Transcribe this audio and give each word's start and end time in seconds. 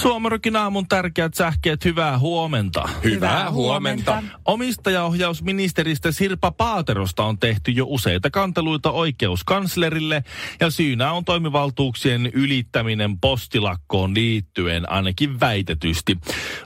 Suomarokin 0.00 0.56
aamun 0.56 0.88
tärkeät 0.88 1.34
sähkeet, 1.34 1.84
hyvää 1.84 2.18
huomenta. 2.18 2.88
Hyvää 3.04 3.50
huomenta. 3.50 4.22
Omistajaohjausministeristä 4.44 6.12
Sirpa 6.12 6.50
Paaterosta 6.50 7.24
on 7.24 7.38
tehty 7.38 7.70
jo 7.70 7.84
useita 7.88 8.30
kanteluita 8.30 8.90
oikeuskanslerille 8.90 10.24
ja 10.60 10.70
syynä 10.70 11.12
on 11.12 11.24
toimivaltuuksien 11.24 12.26
ylittäminen 12.26 13.20
postilakkoon 13.20 14.14
liittyen 14.14 14.90
ainakin 14.90 15.40
väitetysti. 15.40 16.18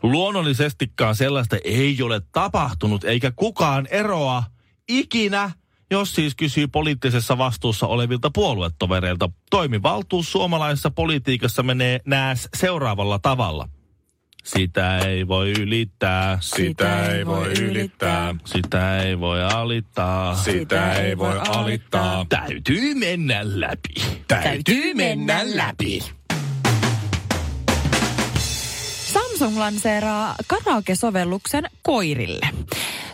Luonnollisestikaan 0.03 1.17
sellaista 1.17 1.57
ei 1.65 2.03
ole 2.03 2.21
tapahtunut 2.33 3.05
eikä 3.05 3.33
kukaan 3.37 3.87
eroa 3.91 4.43
ikinä 4.89 5.51
jos 5.91 6.15
siis 6.15 6.35
kysyy 6.35 6.67
poliittisessa 6.67 7.39
vastuussa 7.39 7.87
olevilta 7.87 8.31
puoluetovereilta. 8.35 9.31
Toimivaltuus 9.51 10.33
suomalaisessa 10.33 10.91
politiikassa 10.91 11.63
menee 11.63 12.01
nääs 12.07 12.49
seuraavalla 12.57 13.19
tavalla. 13.19 13.69
Sitä 14.45 14.99
ei 14.99 15.29
voi 15.29 15.51
ylittää. 15.51 16.39
Sitä 16.41 17.07
ei 17.07 17.27
voi 17.27 17.53
ylittää. 17.53 18.35
Sitä 18.45 19.03
ei 19.03 19.21
voi 19.21 19.43
alittaa. 19.43 20.35
Sitä 20.35 20.93
ei 20.93 21.19
voi 21.19 21.41
alittaa. 21.49 22.27
Täytyy 22.29 22.95
mennä 22.95 23.41
läpi. 23.43 23.95
Täytyy 24.29 24.95
mennä 24.95 25.41
läpi. 25.45 25.99
Samsung 29.13 29.59
lanseeraa 29.59 30.35
karaoke-sovelluksen 30.47 31.71
koirille. 31.83 32.49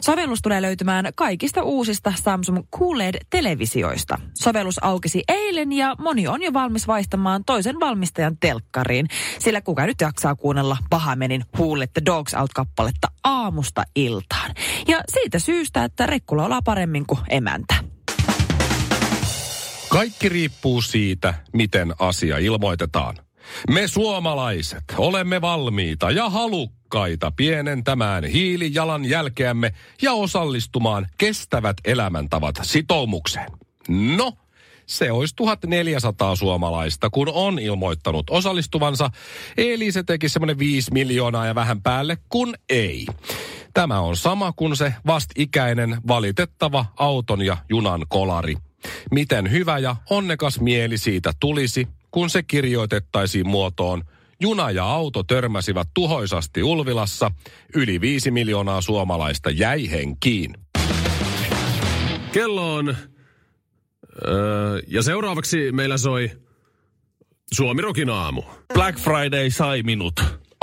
Sovellus 0.05 0.43
tulee 0.43 0.63
löytymään 0.63 1.09
kaikista 1.15 1.63
uusista 1.63 2.13
Samsung 2.23 2.59
QLED-televisioista. 2.77 4.19
Sovellus 4.35 4.85
aukesi 4.85 5.23
eilen 5.29 5.73
ja 5.73 5.97
moni 5.99 6.29
on 6.29 6.43
jo 6.43 6.53
valmis 6.53 6.87
vaihtamaan 6.87 7.45
toisen 7.45 7.81
valmistajan 7.81 8.37
telkkariin, 8.41 9.07
sillä 9.39 9.61
kuka 9.61 9.87
nyt 9.87 10.01
jaksaa 10.01 10.35
kuunnella 10.37 10.77
Bahamenin 10.91 11.45
Who 11.59 11.77
the 11.77 12.03
Dogs 12.07 12.35
Out-kappaletta 12.35 13.09
aamusta 13.25 13.83
iltaan. 13.97 14.55
Ja 14.89 15.01
siitä 15.09 15.39
syystä, 15.39 15.85
että 15.85 16.07
Rekku 16.07 16.37
laulaa 16.37 16.63
paremmin 16.63 17.07
kuin 17.07 17.21
emäntä. 17.29 17.75
Kaikki 19.89 20.29
riippuu 20.29 20.83
siitä, 20.83 21.35
miten 21.53 21.95
asia 21.99 22.39
ilmoitetaan. 22.39 23.17
Me 23.71 23.89
suomalaiset 23.89 24.85
olemme 24.99 25.41
valmiita 25.41 26.11
ja 26.11 26.31
halukkaita 26.31 26.84
pienentämään 27.37 28.25
hiilijalanjälkeämme 28.25 29.75
ja 30.03 30.13
osallistumaan 30.13 31.07
kestävät 31.19 31.77
elämäntavat 31.85 32.55
sitoumukseen. 32.63 33.51
No, 34.17 34.33
se 34.87 35.13
olisi 35.13 35.35
1400 35.37 36.37
suomalaista, 36.37 37.11
kun 37.11 37.29
on 37.35 37.59
ilmoittanut 37.59 38.31
osallistuvansa. 38.31 39.11
Eli 39.57 39.93
se 39.93 40.03
teki 40.03 40.29
semmoinen 40.29 40.59
5 40.59 40.93
miljoonaa 40.93 41.47
ja 41.47 41.55
vähän 41.55 41.83
päälle, 41.83 42.19
kun 42.29 42.55
ei. 42.69 43.07
Tämä 43.75 44.01
on 44.01 44.17
sama 44.17 44.53
kuin 44.53 44.77
se 44.77 44.95
vastikäinen 45.07 45.97
valitettava 46.09 46.87
auton 46.97 47.43
ja 47.43 47.57
junan 47.69 48.07
kolari. 48.09 48.57
Miten 49.11 49.51
hyvä 49.51 49.79
ja 49.79 49.97
onnekas 50.11 50.61
mieli 50.61 50.99
siitä 50.99 51.33
tulisi, 51.41 51.89
kun 52.11 52.31
se 52.31 52.43
kirjoitettaisiin 52.43 53.49
muotoon 53.49 54.03
Juna 54.41 54.71
ja 54.71 54.85
auto 54.85 55.23
törmäsivät 55.23 55.89
tuhoisasti 55.95 56.63
Ulvilassa. 56.63 57.31
Yli 57.75 58.01
viisi 58.01 58.31
miljoonaa 58.31 58.81
suomalaista 58.81 59.51
jäi 59.51 59.91
henkiin. 59.91 60.55
Kello 62.33 62.75
on... 62.75 62.97
Öö, 64.27 64.81
ja 64.89 65.03
seuraavaksi 65.03 65.73
meillä 65.73 65.99
soi 65.99 66.31
Suomi 67.53 67.83
Rokin 67.83 68.11
aamu. 68.11 68.43
Black 68.75 68.99
Friday 68.99 69.51
sai 69.51 69.83
minut. 69.83 70.15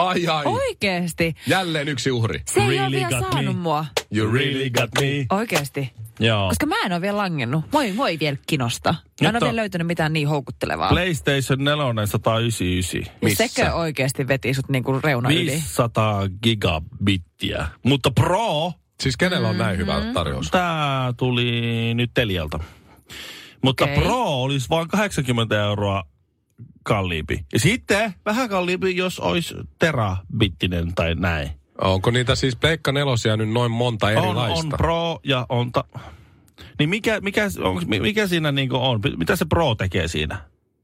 Ai 0.07 0.28
ai. 0.28 0.44
Oikeesti? 0.45 1.34
Jälleen 1.47 1.88
yksi 1.88 2.12
uhri. 2.12 2.41
Se 2.53 2.59
ei 2.62 2.67
Really 2.67 2.85
ole 2.85 2.91
vielä 2.91 3.09
got 3.09 3.31
saanut 3.31 3.56
me. 3.56 3.62
mua. 3.62 3.85
You 4.16 4.31
really 4.34 4.69
got 4.69 4.89
me. 5.01 5.25
Oikeesti. 5.38 5.91
Joo. 6.19 6.47
Koska 6.50 6.66
mä 6.66 6.75
en 6.85 6.91
ole 6.94 7.01
vielä 7.01 7.17
langennut. 7.17 7.66
Moi, 7.73 7.91
moi 7.91 8.19
vielä 8.19 8.38
kinosta. 8.47 8.95
Mä 9.22 9.29
en 9.29 9.35
ole 9.35 9.39
vielä 9.41 9.50
on- 9.50 9.56
löytänyt 9.56 9.88
mitään 9.88 10.13
niin 10.13 10.28
houkuttelevaa. 10.28 10.89
PlayStation 10.89 11.63
4 11.63 12.06
199. 12.06 13.01
Ja 13.22 13.28
missä? 13.28 13.47
sekö 13.47 13.73
oikeesti 13.73 14.28
veti 14.28 14.53
sut 14.53 14.69
niinku 14.69 15.00
reuna 15.03 15.29
yli? 15.29 15.51
500 15.51 16.23
gigabittiä. 16.44 17.68
Mutta 17.85 18.12
Pro, 18.12 18.73
Siis 19.03 19.18
kenellä 19.18 19.47
on 19.50 19.57
näin 19.57 19.78
hyvä 19.78 20.01
tarjous? 20.13 20.51
tämä 20.51 21.13
tuli 21.18 21.51
nyt 21.94 22.12
Telialta. 22.13 22.59
Mutta 23.63 23.83
Okei. 23.83 23.95
Pro 24.00 24.23
olisi 24.23 24.69
vain 24.69 24.88
80 24.88 25.63
euroa 25.63 26.03
kalliimpi. 26.84 27.46
Ja 27.53 27.59
sitten 27.59 28.14
vähän 28.25 28.50
kalliimpi, 28.50 28.96
jos 28.96 29.19
olisi 29.19 29.56
terabittinen 29.80 30.96
tai 30.96 31.16
näin. 31.16 31.50
Onko 31.81 32.12
niitä 32.12 32.36
siis 32.36 32.56
Pleikka 32.56 32.92
nelosia 32.92 33.38
nyt 33.38 33.50
noin 33.50 33.72
monta 33.72 34.08
On, 34.08 34.14
erilaista? 34.14 34.66
on 34.66 34.69
Pro 34.69 35.19
ja 35.24 35.46
on... 35.50 35.72
Ta- 35.72 35.84
niin 36.80 36.90
mikä, 36.90 37.22
mikä, 37.22 37.47
onks, 37.64 37.86
mikä 37.86 38.28
siinä 38.28 38.52
niinku 38.52 38.75
on? 38.75 39.00
Mitä 39.18 39.36
se 39.36 39.46
Pro 39.46 39.75
tekee 39.75 40.08
siinä? 40.08 40.38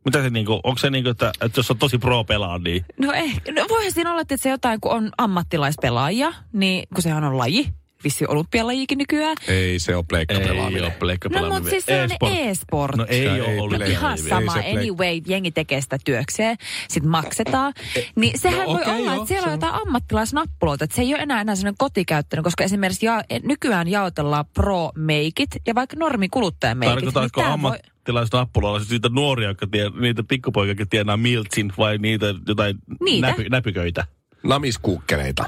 Mitä 0.06 0.22
se 0.22 0.30
niinku, 0.30 0.60
onko 0.64 0.78
se 0.78 0.90
niinku, 0.90 1.10
että, 1.10 1.32
että 1.42 1.60
jos 1.60 1.72
on 1.72 1.78
tosi 1.78 1.98
pro 1.98 2.24
pelaa, 2.24 2.60
niin... 2.60 2.86
No 2.98 3.14
ehkä, 3.14 3.52
no 3.52 3.66
voihan 3.70 3.92
siinä 3.92 4.12
olla, 4.12 4.22
että 4.22 4.38
se 4.38 4.50
jotain, 4.50 4.82
kun 4.82 4.92
on 4.92 5.12
ammattilaispelaajia, 5.18 6.34
niin 6.54 6.88
kun 6.94 7.02
sehän 7.02 7.24
on 7.24 7.38
laji, 7.38 7.70
vissi 8.04 8.26
olympialajikin 8.28 8.98
nykyään. 8.98 9.36
Ei 9.48 9.80
se 9.80 9.96
ole 9.96 10.06
Pleikka 10.10 10.34
Ei 10.34 10.82
ole 10.82 10.92
pleikka 10.92 11.30
No 11.30 11.50
mutta 11.50 11.70
siis 11.70 11.86
se 11.86 12.02
on 12.02 12.12
E-sport. 12.12 12.34
e-sport. 12.36 12.96
No 12.98 13.06
ei 13.10 13.24
Se 13.24 13.32
ole 13.32 13.52
ei 13.52 13.60
ollut. 13.60 13.82
Ihan 13.82 14.12
Ei 14.12 14.18
sama, 14.18 14.52
anyway, 14.54 15.22
jengi 15.28 15.52
tekee 15.52 15.82
sitä 15.82 15.98
työkseen, 16.06 16.58
sitten 16.88 17.12
maksetaan. 17.12 17.74
Niin 18.16 18.40
sehän 18.40 18.60
no 18.60 18.66
voi 18.74 18.82
okei, 18.82 18.94
olla, 18.94 19.12
joo, 19.12 19.14
että 19.16 19.28
siellä 19.28 19.46
on 19.46 19.52
jotain 19.52 19.74
ammattilaisnappuloita, 19.74 20.84
että 20.84 20.96
se 20.96 21.02
ei 21.02 21.14
ole 21.14 21.24
enää 21.24 21.42
enää 21.42 21.56
sellainen 21.56 21.78
kotikäyttöinen, 21.78 22.44
koska 22.44 22.64
esimerkiksi 22.64 23.06
ja, 23.06 23.24
nykyään 23.44 23.88
jaotellaan 23.88 24.46
pro 24.54 24.92
meikit 24.96 25.50
ja 25.68 25.76
vaikka 25.76 25.96
normi 26.00 26.30
kuluttajameikit. 26.30 26.96
Tarkoitatko 26.96 27.42
tää 27.42 27.50
voi- 27.50 27.54
ammattilaisnappuloilla 27.54 28.80
siis 28.80 28.92
niitä 28.92 29.10
nuoria, 29.10 29.48
jotka 29.48 29.68
tie, 29.72 29.90
niitä 30.00 30.24
pikkupoikia, 30.24 30.72
jotka 30.72 30.86
tienaa 30.90 31.18
miltsin 31.18 31.74
vai 31.78 31.98
niitä 31.98 32.26
jotain 32.48 32.78
Niitä. 33.02 33.28
Näpy, 33.28 33.50
näpyköitä? 33.50 34.06
Namiskuukkeleita. 34.44 35.46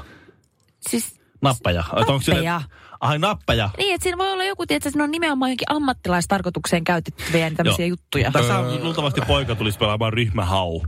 Siis 0.88 1.19
Nappaja. 1.42 1.82
Sille- 1.82 2.34
Nappeja. 2.34 2.62
Ai 3.00 3.18
nappaja. 3.18 3.70
Niin, 3.78 3.94
että 3.94 4.02
siinä 4.02 4.18
voi 4.18 4.32
olla 4.32 4.44
joku, 4.44 4.64
että 4.68 4.90
siinä 4.90 5.04
on 5.04 5.10
nimenomaan 5.10 5.48
johonkin 5.48 5.70
ammattilaistarkoitukseen 5.70 6.84
käytettyjä 6.84 7.50
tämmöisiä 7.56 7.86
juttuja. 7.86 8.30
Tässä 8.32 8.58
on 8.58 8.84
luultavasti 8.84 9.20
poika 9.20 9.54
tulisi 9.54 9.78
pelaamaan 9.78 10.12
ryhmähau. 10.12 10.80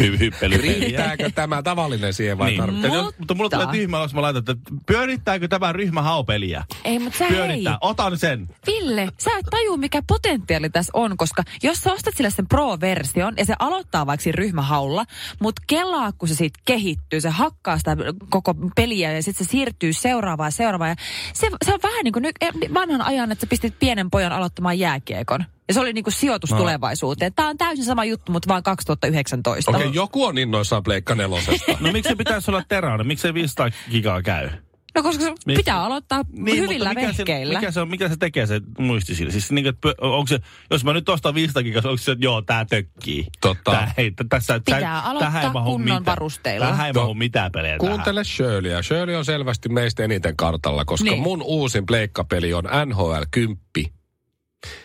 Hy- 0.00 0.18
hyppelypeliä. 0.18 0.80
Riittääkö 0.80 1.30
tämä 1.34 1.62
tavallinen 1.62 2.14
siihen 2.14 2.38
vai 2.38 2.50
Niin. 2.50 2.60
tarvitsee? 2.60 2.90
Mutta, 2.90 3.14
mutta 3.18 3.34
mulla 3.34 3.50
tulee 3.50 3.66
tyhmä, 3.66 3.98
jos 3.98 4.14
mä 4.14 4.22
laitan, 4.22 4.40
että 4.40 4.54
pyörittääkö 4.86 5.48
tämä 5.48 5.72
ryhmä 5.72 6.02
haupeliä? 6.02 6.64
Ei, 6.84 6.98
mutta 6.98 7.18
sä. 7.18 7.24
Pyörittää. 7.28 7.78
Otan 7.80 8.18
sen. 8.18 8.48
Ville, 8.66 9.08
sä 9.18 9.30
et 9.38 9.46
tajua, 9.50 9.76
mikä 9.76 10.02
potentiaali 10.06 10.70
tässä 10.70 10.90
on, 10.94 11.16
koska 11.16 11.42
jos 11.62 11.78
sä 11.78 11.92
ostat 11.92 12.14
sille 12.16 12.30
sen 12.30 12.46
Pro-version 12.48 13.34
ja 13.36 13.44
se 13.44 13.54
aloittaa 13.58 14.06
vaikka 14.06 14.30
ryhmähaulla, 14.34 15.04
mutta 15.40 15.62
kelaa, 15.66 16.12
kun 16.12 16.28
se 16.28 16.34
siitä 16.34 16.60
kehittyy, 16.64 17.20
se 17.20 17.28
hakkaa 17.28 17.78
sitä 17.78 17.96
koko 18.30 18.54
peliä 18.76 19.12
ja 19.12 19.22
sitten 19.22 19.46
se 19.46 19.50
siirtyy 19.50 19.92
seuraavaan 19.92 20.46
ja 20.46 20.50
seuraavaan. 20.50 20.90
Ja 20.90 20.96
se, 21.34 21.48
se 21.64 21.74
on 21.74 21.80
vähän 21.82 22.04
niin 22.04 22.12
kuin 22.12 22.22
ny- 22.22 22.74
vanhan 22.74 23.02
ajan, 23.02 23.32
että 23.32 23.46
sä 23.46 23.50
pistit 23.50 23.74
pienen 23.78 24.10
pojan 24.10 24.32
aloittamaan 24.32 24.78
jääkiekon. 24.78 25.44
Ja 25.68 25.74
se 25.74 25.80
oli 25.80 25.92
niin 25.92 26.04
kuin 26.04 26.14
sijoitus 26.14 26.50
No. 26.50 26.56
tulevaisuuteen. 26.58 27.34
Tämä 27.34 27.48
on 27.48 27.58
täysin 27.58 27.84
sama 27.84 28.04
juttu, 28.04 28.32
mutta 28.32 28.48
vaan 28.48 28.62
2019. 28.62 29.70
Okei, 29.70 29.80
okay, 29.82 29.94
joku 29.94 30.24
on 30.24 30.38
innoissaan 30.38 30.82
Pleikka 30.82 31.14
nelosesta. 31.14 31.72
No 31.80 31.92
miksi 31.92 32.08
se 32.08 32.16
pitäisi 32.16 32.50
olla 32.50 32.62
teräinen? 32.68 33.06
Miksi 33.06 33.22
se 33.22 33.34
500 33.34 33.70
gigaa 33.90 34.22
käy? 34.22 34.50
No 34.94 35.02
koska 35.02 35.24
se 35.24 35.30
Miksi? 35.30 35.56
pitää 35.56 35.82
aloittaa 35.84 36.22
Niin, 36.32 36.56
hyvillä 36.62 36.88
mutta 36.88 37.00
mikä 37.00 37.12
se, 37.12 37.18
vehkeillä. 37.18 37.58
mikä, 37.58 37.70
se 37.70 37.80
on, 37.80 37.88
mikä 37.88 38.08
se 38.08 38.16
tekee 38.16 38.46
se 38.46 38.60
muisti 38.78 39.14
sillä? 39.14 39.32
Siis 39.32 39.52
niin, 39.52 39.66
että, 39.66 39.88
onko 40.00 40.26
se, 40.26 40.38
jos 40.70 40.84
mä 40.84 40.92
nyt 40.92 41.08
ostan 41.08 41.34
500 41.34 41.62
gigaa, 41.62 41.82
onko 41.84 41.96
se, 41.96 42.12
että 42.12 42.24
joo, 42.24 42.42
tää 42.42 42.64
tökkii. 42.64 43.26
Totta. 43.40 43.70
Tää, 43.70 43.94
ei, 43.96 44.10
t- 44.10 44.14
tässä, 44.28 44.60
Pitää 44.64 44.80
tää- 44.80 45.00
aloittaa 45.00 45.32
tähän 45.32 45.52
kunnon 45.52 45.80
mitään. 45.80 46.04
varusteilla. 46.04 46.66
Tähän 46.66 46.86
ei 46.86 46.92
mahu 46.92 47.14
mitään 47.14 47.52
pelejä 47.52 47.78
tähän. 47.78 47.90
Kuuntele 47.94 48.24
Shirleyä. 48.24 48.82
Shirley 48.82 49.14
on 49.16 49.24
selvästi 49.24 49.68
meistä 49.68 50.04
eniten 50.04 50.36
kartalla, 50.36 50.84
koska 50.84 51.04
niin. 51.10 51.22
mun 51.22 51.42
uusin 51.42 51.86
pleikkapeli 51.86 52.54
on 52.54 52.64
NHL 52.86 53.12
10. 53.30 53.58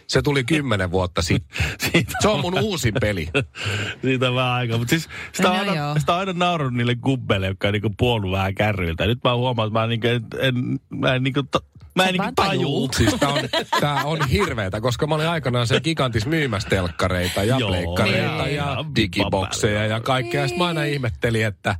Se 0.07 0.21
tuli 0.21 0.43
kymmenen 0.43 0.91
vuotta 0.91 1.21
sitten. 1.21 1.65
Siitä, 1.91 2.11
Se 2.19 2.27
on 2.27 2.39
mun 2.41 2.59
uusin 2.59 2.93
peli. 3.01 3.27
siitä 4.01 4.29
on 4.29 4.35
vähän 4.35 4.51
aikaa. 4.51 4.77
Mutta 4.77 4.89
siis 4.89 5.09
sitä 5.33 5.49
on, 5.51 5.55
No 5.55 5.61
aina, 5.61 5.75
joo. 5.75 5.99
sitä 5.99 6.13
on 6.13 6.19
aina 6.19 6.33
naurannut 6.33 6.73
niille 6.73 6.95
kubbeille, 6.95 7.47
jotka 7.47 7.67
on 7.67 7.71
niinku 7.73 7.89
puolunut 7.97 8.31
vähän 8.31 8.55
kärryiltä. 8.55 9.05
Nyt 9.05 9.19
mä 9.23 9.35
huomaan, 9.35 9.67
että 9.67 9.79
mä, 9.79 9.87
niinku, 9.87 10.07
en, 10.07 10.21
en, 10.39 10.79
mä 10.89 11.15
en, 11.15 11.23
niinku, 11.23 11.43
ta, 11.43 11.59
mä 11.95 12.03
en 12.05 12.13
niinku 12.13 12.31
tajuu. 12.35 12.51
tajuu. 12.51 12.89
Siis 12.97 13.13
tää 13.19 13.29
on, 13.29 13.39
tää 13.81 14.03
on 14.03 14.27
hirveetä, 14.29 14.81
koska 14.81 15.07
mä 15.07 15.15
olin 15.15 15.27
aikanaan 15.27 15.67
se 15.67 15.79
gigantis 15.79 16.25
myymässä 16.25 16.69
telkkareita 16.69 17.43
ja 17.43 17.57
Joo. 17.59 17.69
pleikkareita 17.69 18.43
Niin. 18.43 18.55
ja 18.55 18.63
Ja 18.65 18.85
digibokseja 18.95 19.85
ja 19.85 19.99
kaikkea. 19.99 20.41
Ja 20.41 20.47
sit 20.47 20.57
mä 20.57 20.65
aina 20.65 20.83
ihmettelin, 20.83 21.45
että 21.45 21.75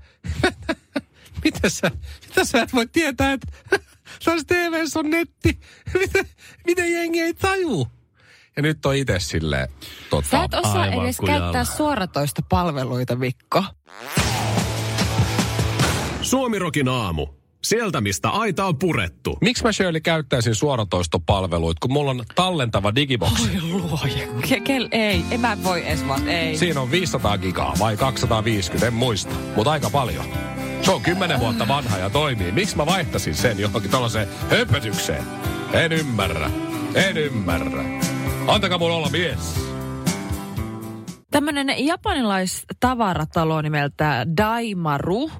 mitä 1.46 1.70
sä, 1.70 1.92
mitä 2.28 2.44
sä 2.46 2.62
et 2.62 2.74
voi 2.74 2.88
tietää, 2.88 3.34
että 3.34 3.48
tässä 4.26 4.46
TVssä 4.48 5.00
on 5.00 5.10
netti. 5.10 5.60
Miten, 6.00 6.26
miten 6.66 6.94
jengi 6.94 7.22
ei 7.22 7.34
taju? 7.34 7.88
Ja 8.56 8.62
nyt 8.62 8.86
on 8.86 8.96
itse 8.96 9.20
silleen, 9.20 9.68
tota, 10.10 10.28
Sä 10.30 10.44
et 10.44 10.54
osaa 10.54 10.82
Aivan 10.82 11.06
edes 11.06 11.18
kujalla. 11.18 11.40
käyttää 11.42 11.64
suoratoista 11.64 12.42
palveluita, 12.50 13.16
Mikko. 13.16 13.64
Suomirokin 16.22 16.88
aamu. 16.88 17.28
Sieltä, 17.64 18.02
mistä 18.02 18.30
aita 18.30 18.66
on 18.66 18.78
purettu. 18.80 19.38
Miksi 19.42 19.64
mä 19.64 19.72
Shirley 19.72 20.02
käyttäisin 20.02 20.56
suoratoistopalveluita, 20.56 21.80
kun 21.82 21.94
mulla 21.94 22.12
on 22.12 22.24
tallentava 22.36 22.96
digiboksi? 22.96 23.62
Luoja. 23.62 24.28
Ke- 24.42 24.60
kel- 24.64 24.88
ei, 24.92 25.26
en 25.32 25.40
mä 25.40 25.58
voi 25.64 25.88
edes 25.88 26.08
vaan, 26.08 26.28
ei. 26.30 26.58
Siinä 26.58 26.82
on 26.82 26.92
500 26.92 27.38
gigaa 27.38 27.74
vai 27.80 27.98
250, 27.98 28.88
en 28.88 28.94
muista. 28.94 29.36
Mutta 29.56 29.72
aika 29.72 29.90
paljon. 29.90 30.26
Se 30.82 30.92
on 30.92 31.02
10 31.02 31.40
vuotta 31.40 31.68
vanha 31.68 31.98
ja 31.98 32.10
toimii. 32.10 32.52
Miksi 32.52 32.78
mä 32.78 32.86
vaihtasin 32.86 33.36
sen 33.36 33.60
johonkin 33.60 33.92
tällaiseen 33.92 34.28
höpötykseen? 34.50 35.24
En 35.74 35.92
ymmärrä. 35.92 36.50
En 36.96 37.18
ymmärrä. 37.18 37.84
Antakaa 38.48 38.78
mulla 38.78 38.96
olla 38.96 39.10
mies. 39.10 39.66
Tämmöinen 41.32 41.86
japanilaistavarattalo 41.86 43.62
nimeltä 43.62 44.26
Daimaru. 44.38 45.32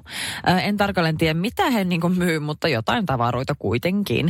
Äh, 0.48 0.68
en 0.68 0.76
tarkalleen 0.76 1.16
tiedä, 1.16 1.34
mitä 1.34 1.70
he 1.70 1.84
niin 1.84 2.16
myy, 2.16 2.38
mutta 2.38 2.68
jotain 2.68 3.06
tavaroita 3.06 3.54
kuitenkin. 3.58 4.28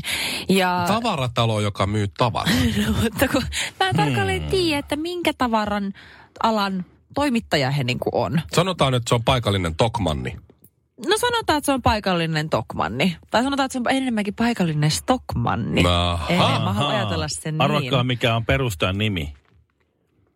Ja, 0.48 0.84
Tavaratalo, 0.86 1.60
joka 1.60 1.86
myy 1.86 2.08
tavaraa. 2.18 2.54
mutta 3.02 3.28
kun 3.28 3.42
mä 3.80 3.88
en 3.88 3.96
tarkalleen 3.96 4.44
tiedä, 4.44 4.78
että 4.78 4.96
minkä 4.96 5.32
tavaran 5.38 5.92
alan 6.42 6.84
toimittaja 7.14 7.70
he 7.70 7.84
niin 7.84 7.98
on. 8.12 8.40
Sanotaan, 8.54 8.94
että 8.94 9.08
se 9.08 9.14
on 9.14 9.24
paikallinen 9.24 9.74
Tokmanni. 9.74 10.36
No 11.06 11.18
sanotaan, 11.18 11.56
että 11.58 11.66
se 11.66 11.72
on 11.72 11.82
paikallinen 11.82 12.50
Tokmanni. 12.50 13.16
Tai 13.30 13.42
sanotaan, 13.42 13.64
että 13.64 13.72
se 13.72 13.78
on 13.78 13.96
enemmänkin 13.96 14.34
paikallinen 14.34 14.90
Stockmanni. 14.90 15.84
Aha. 15.86 16.26
Ei, 16.28 16.38
mä 16.38 16.72
haluan 16.72 16.94
ajatella 16.94 17.28
sen 17.28 17.60
Arvatkaa, 17.60 18.00
niin. 18.00 18.06
mikä 18.06 18.36
on 18.36 18.46
perustajan 18.46 18.98
nimi. 18.98 19.34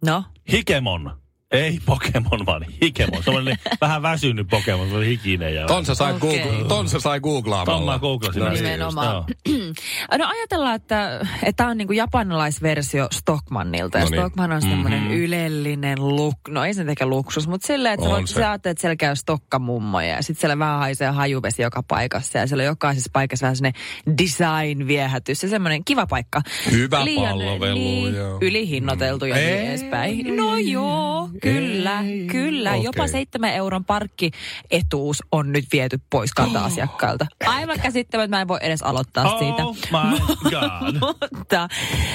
No, 0.04 0.24
Hikemon. 0.52 1.19
Ei 1.50 1.78
Pokemon, 1.86 2.46
vaan 2.46 2.66
Hikemon. 2.82 3.22
Semmoinen 3.22 3.58
vähän 3.80 4.02
väsynyt 4.02 4.48
Pokemon, 4.48 4.88
se 4.88 4.94
on 4.94 5.04
hikinen. 5.04 5.54
Ja... 5.54 5.66
Ton 5.66 5.86
sä 5.86 5.94
sai, 5.94 6.14
Okei. 6.14 6.40
Google, 6.40 6.68
ton 6.68 6.88
sä 6.88 7.00
sai 7.00 7.20
googlaamalla. 7.20 7.78
Ton 7.78 7.94
mä 7.94 7.98
googlasin 7.98 8.40
No 8.40 8.48
niin, 8.48 8.52
just, 8.52 8.64
Nimenomaan. 8.64 9.24
No 10.18 10.26
ajatellaan, 10.28 10.74
että 10.74 11.26
tämä 11.56 11.70
on 11.70 11.76
niinku 11.76 11.92
japanilaisversio 11.92 13.08
Stockmannilta. 13.12 13.98
Ja 13.98 14.04
No 14.04 14.10
niin. 14.10 14.20
Stockman 14.20 14.52
on 14.52 14.62
semmoinen 14.62 15.00
mm-hmm. 15.02 15.16
ylellinen 15.16 16.16
luk, 16.16 16.38
no 16.48 16.64
ei 16.64 16.74
se 16.74 16.80
nyt 16.84 16.90
ehkä 16.90 17.06
luksus, 17.06 17.48
mutta 17.48 17.66
silleen, 17.66 17.94
että 17.94 18.06
On 18.06 18.10
sä, 18.10 18.16
voit, 18.16 18.28
se. 18.28 18.34
sä 18.34 18.50
ajattelet, 18.50 18.74
että 18.74 18.80
siellä 18.80 18.96
käy 18.96 19.16
stokkamummoja 19.16 20.08
ja 20.08 20.22
sitten 20.22 20.40
siellä 20.40 20.58
vähän 20.58 20.78
haisee 20.78 21.10
hajuvesi 21.10 21.62
joka 21.62 21.82
paikassa 21.82 22.38
ja 22.38 22.46
siellä 22.46 22.62
on 22.62 22.66
jokaisessa 22.66 23.10
paikassa 23.12 23.44
vähän 23.44 23.56
semmoinen 23.56 23.82
design-viehätys 24.18 25.42
ja 25.42 25.48
semmoinen 25.48 25.84
kiva 25.84 26.06
paikka. 26.06 26.42
Hyvä 26.70 27.04
palvelu, 27.16 27.74
niin, 27.74 28.14
joo. 28.14 28.38
ylihinnoiteltu 28.40 29.24
ja 29.24 29.34
niin 29.34 29.48
Ei, 29.48 29.66
edespäin. 29.66 30.36
No 30.36 30.56
joo, 30.56 31.28
kyllä, 31.40 32.00
ei. 32.00 32.26
kyllä. 32.26 32.70
Okei. 32.70 32.84
Jopa 32.84 33.06
seitsemän 33.06 33.54
euron 33.54 33.84
parkkietuus 33.84 35.22
on 35.32 35.52
nyt 35.52 35.64
viety 35.72 36.00
pois 36.10 36.32
kanta-asiakkailta. 36.32 37.26
Aivan 37.46 37.80
käsittämättä, 37.80 38.36
mä 38.36 38.40
en 38.40 38.48
voi 38.48 38.58
edes 38.62 38.82
aloittaa 38.82 39.38
siitä. 39.38 39.64
Oh 39.66 39.76
my 39.76 40.18
god. 40.50 40.94
Mutta 41.06 41.68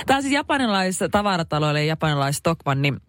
tämä 0.06 0.18
on 0.18 0.22
siis 0.22 0.34
japanilais 0.34 1.00
tavarataloille 1.12 1.82
ja 1.82 1.88
japanilais 1.88 2.38
Stockman, 2.38 2.82
niin 2.82 3.02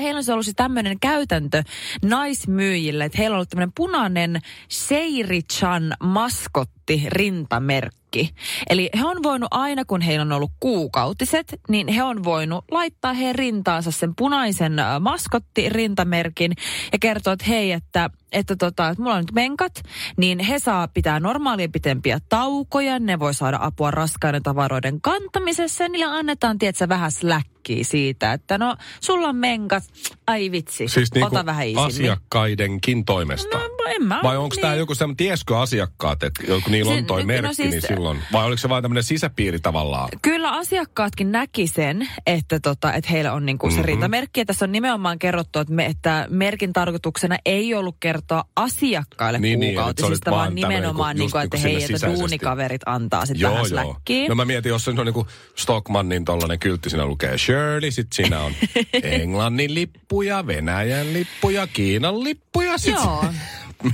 heillä 0.00 0.18
on 0.18 0.24
se 0.24 0.32
ollut 0.32 0.44
siis 0.44 0.56
tämmöinen 0.56 1.00
käytäntö 1.00 1.62
naismyyjille, 2.02 3.04
että 3.04 3.18
heillä 3.18 3.34
on 3.34 3.36
ollut 3.36 3.48
tämmöinen 3.48 3.72
punainen 3.76 4.40
Seirichan 4.68 5.94
maskotti 6.02 6.79
rintamerkki. 7.08 8.30
Eli 8.70 8.90
he 8.98 9.04
on 9.04 9.22
voinut 9.22 9.48
aina, 9.50 9.84
kun 9.84 10.00
heillä 10.00 10.22
on 10.22 10.32
ollut 10.32 10.52
kuukautiset, 10.60 11.60
niin 11.68 11.88
he 11.88 12.02
on 12.02 12.24
voinut 12.24 12.64
laittaa 12.70 13.12
heidän 13.12 13.34
rintaansa 13.34 13.90
sen 13.90 14.14
punaisen 14.16 14.78
äh, 14.78 15.00
maskotti 15.00 15.68
rintamerkin 15.68 16.52
ja 16.92 16.98
kertoa, 16.98 17.32
että 17.32 17.44
hei, 17.48 17.72
että, 17.72 18.10
että, 18.32 18.56
tota, 18.56 18.88
että 18.88 19.02
mulla 19.02 19.14
on 19.14 19.20
nyt 19.20 19.32
menkat, 19.32 19.72
niin 20.16 20.38
he 20.38 20.58
saa 20.58 20.88
pitää 20.88 21.20
normaalia 21.20 21.68
pitempiä 21.68 22.18
taukoja, 22.28 22.98
ne 22.98 23.18
voi 23.18 23.34
saada 23.34 23.58
apua 23.60 23.90
raskaiden 23.90 24.42
tavaroiden 24.42 25.00
kantamisessa 25.00 25.84
ja 25.84 25.88
niille 25.88 26.06
annetaan, 26.06 26.58
tietsä, 26.58 26.88
vähän 26.88 27.12
släkkiä 27.12 27.84
siitä, 27.84 28.32
että 28.32 28.58
no, 28.58 28.76
sulla 29.00 29.28
on 29.28 29.36
menkat, 29.36 29.84
ai 30.26 30.50
vitsi, 30.50 30.88
Siis 30.88 31.14
niinku 31.14 31.26
ota 31.26 31.46
vähän 31.46 31.66
isimmin. 31.66 31.86
asiakkaidenkin 31.86 33.04
toimesta. 33.04 33.58
No, 33.58 33.64
en 33.88 34.02
mä 34.04 34.20
Vai 34.22 34.36
onko 34.36 34.54
niin. 34.56 34.62
tämä 34.62 34.74
joku 34.74 34.94
semmoinen, 34.94 35.16
tiesikö 35.16 35.58
asiakkaat, 35.60 36.22
että 36.22 36.42
kun 36.46 36.62
niillä 36.72 36.92
on 36.92 36.98
Se- 36.98 37.04
toi 37.04 37.20
no 37.20 37.26
merkki, 37.26 37.54
siis- 37.54 37.70
niin 37.70 37.82
silloin, 37.82 38.18
vai 38.32 38.44
oliko 38.44 38.58
se 38.58 38.68
vain 38.68 38.82
tämmöinen 38.82 39.02
sisäpiiri 39.04 39.60
tavallaan? 39.60 40.08
Kyllä 40.22 40.50
asiakkaatkin 40.50 41.32
näki 41.32 41.66
sen, 41.66 42.08
että, 42.26 42.60
tota, 42.60 42.92
että 42.92 43.10
heillä 43.10 43.32
on 43.32 43.46
niinku 43.46 43.70
se 43.70 43.76
Mhm. 43.76 43.84
rintamerkki. 43.84 44.40
Ja 44.40 44.44
tässä 44.46 44.64
on 44.64 44.72
nimenomaan 44.72 45.18
kerrottu, 45.18 45.58
että, 45.58 45.74
me, 45.74 45.86
että 45.86 46.26
merkin 46.30 46.72
tarkoituksena 46.72 47.36
ei 47.46 47.74
ollut 47.74 47.96
kertoa 48.00 48.44
asiakkaille 48.56 49.38
Niin, 49.38 49.60
niin, 49.60 49.70
että 49.70 49.80
sä 49.80 49.86
olit 49.86 49.96
kuukautisista, 49.96 50.30
vaan 50.30 50.38
vaan 50.40 50.48
tämmöinen 50.54 50.70
nimenomaan, 50.80 51.16
niinku- 51.16 51.38
niinku, 51.38 51.54
että 51.56 51.68
niinku 51.68 51.80
hei, 51.86 51.94
että 51.94 52.06
duunikaverit 52.06 52.82
antaa 52.86 53.26
sitten 53.26 53.40
Joo, 53.40 53.50
vähän 53.52 53.66
joo. 53.70 53.84
släkkiä. 53.84 54.28
No 54.28 54.34
mä 54.34 54.44
mietin, 54.44 54.70
jos 54.70 54.84
se 54.84 54.90
on 54.90 54.96
niinku 54.96 55.26
Stockmannin 55.56 56.24
tollainen 56.24 56.58
kyltti, 56.58 56.90
siinä 56.90 57.06
lukee 57.06 57.38
Shirley, 57.38 57.90
sit 57.90 58.12
siinä 58.12 58.40
on 58.40 58.52
Englannin 59.02 59.74
lippuja, 59.74 60.46
Venäjän 60.46 61.12
lippuja, 61.12 61.66
Kiinan 61.66 62.24
lippuja, 62.24 62.78
sit 62.78 62.94
Joo. 62.94 63.24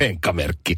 Menkkamerkki. 0.01 0.77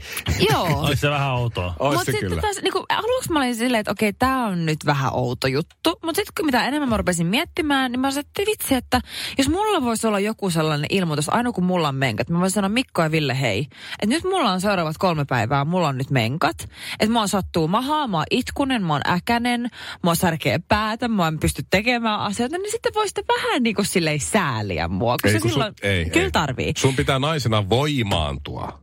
Joo. 0.50 0.80
Olisi 0.80 1.00
se 1.00 1.10
vähän 1.10 1.32
outoa. 1.32 1.74
Mutta 1.80 1.98
se 1.98 2.04
sitten 2.04 2.28
kyllä. 2.28 2.42
taas, 2.42 2.56
niinku, 2.62 2.84
aluksi 2.88 3.32
mä 3.32 3.38
olin 3.38 3.56
silleen, 3.56 3.80
että 3.80 3.92
okei, 3.92 4.12
tämä 4.12 4.46
on 4.46 4.66
nyt 4.66 4.86
vähän 4.86 5.14
outo 5.14 5.46
juttu. 5.46 5.98
Mutta 6.04 6.22
sitten 6.24 6.46
mitä 6.46 6.66
enemmän 6.68 6.88
mä 6.88 6.96
rupesin 6.96 7.26
miettimään, 7.26 7.92
niin 7.92 8.00
mä 8.00 8.10
sanoin, 8.10 8.26
että 8.26 8.42
vitsi, 8.50 8.74
että 8.74 9.00
jos 9.38 9.48
mulla 9.48 9.82
voisi 9.82 10.06
olla 10.06 10.20
joku 10.20 10.50
sellainen 10.50 10.86
ilmoitus, 10.90 11.28
aina 11.28 11.52
kun 11.52 11.64
mulla 11.64 11.88
on 11.88 11.94
menkat, 11.94 12.28
mä 12.30 12.40
voisin 12.40 12.54
sanoa 12.54 12.68
Mikko 12.68 13.02
ja 13.02 13.10
Ville, 13.10 13.40
hei, 13.40 13.66
että 14.02 14.14
nyt 14.14 14.24
mulla 14.24 14.52
on 14.52 14.60
seuraavat 14.60 14.98
kolme 14.98 15.24
päivää, 15.24 15.64
mulla 15.64 15.88
on 15.88 15.98
nyt 15.98 16.10
menkat. 16.10 16.56
Että 17.00 17.12
mua 17.12 17.26
sattuu 17.26 17.68
mahaa, 17.68 18.06
mä 18.06 18.16
oon 18.16 18.26
itkunen, 18.30 18.82
mä 18.82 18.92
oon 18.92 19.02
äkänen, 19.08 19.68
mua 20.02 20.14
särkee 20.14 20.58
päätä, 20.68 21.08
mä 21.08 21.28
en 21.28 21.38
pysty 21.38 21.62
tekemään 21.70 22.20
asioita, 22.20 22.58
niin 22.58 22.70
sitten 22.70 22.94
voisitte 22.94 23.22
vähän 23.28 23.62
niin 23.62 23.74
kuin 23.74 23.86
silleen 23.86 24.20
sääliä 24.20 24.88
mua. 24.88 25.16
Koska 25.22 25.28
Ei, 25.28 25.40
kun 25.40 25.50
silloin, 25.50 25.74
sun, 25.80 25.90
ei, 25.90 26.04
kyllä 26.10 26.24
ei. 26.24 26.30
tarvii. 26.30 26.72
Sun 26.76 26.96
pitää 26.96 27.18
naisena 27.18 27.68
voimaantua. 27.68 28.78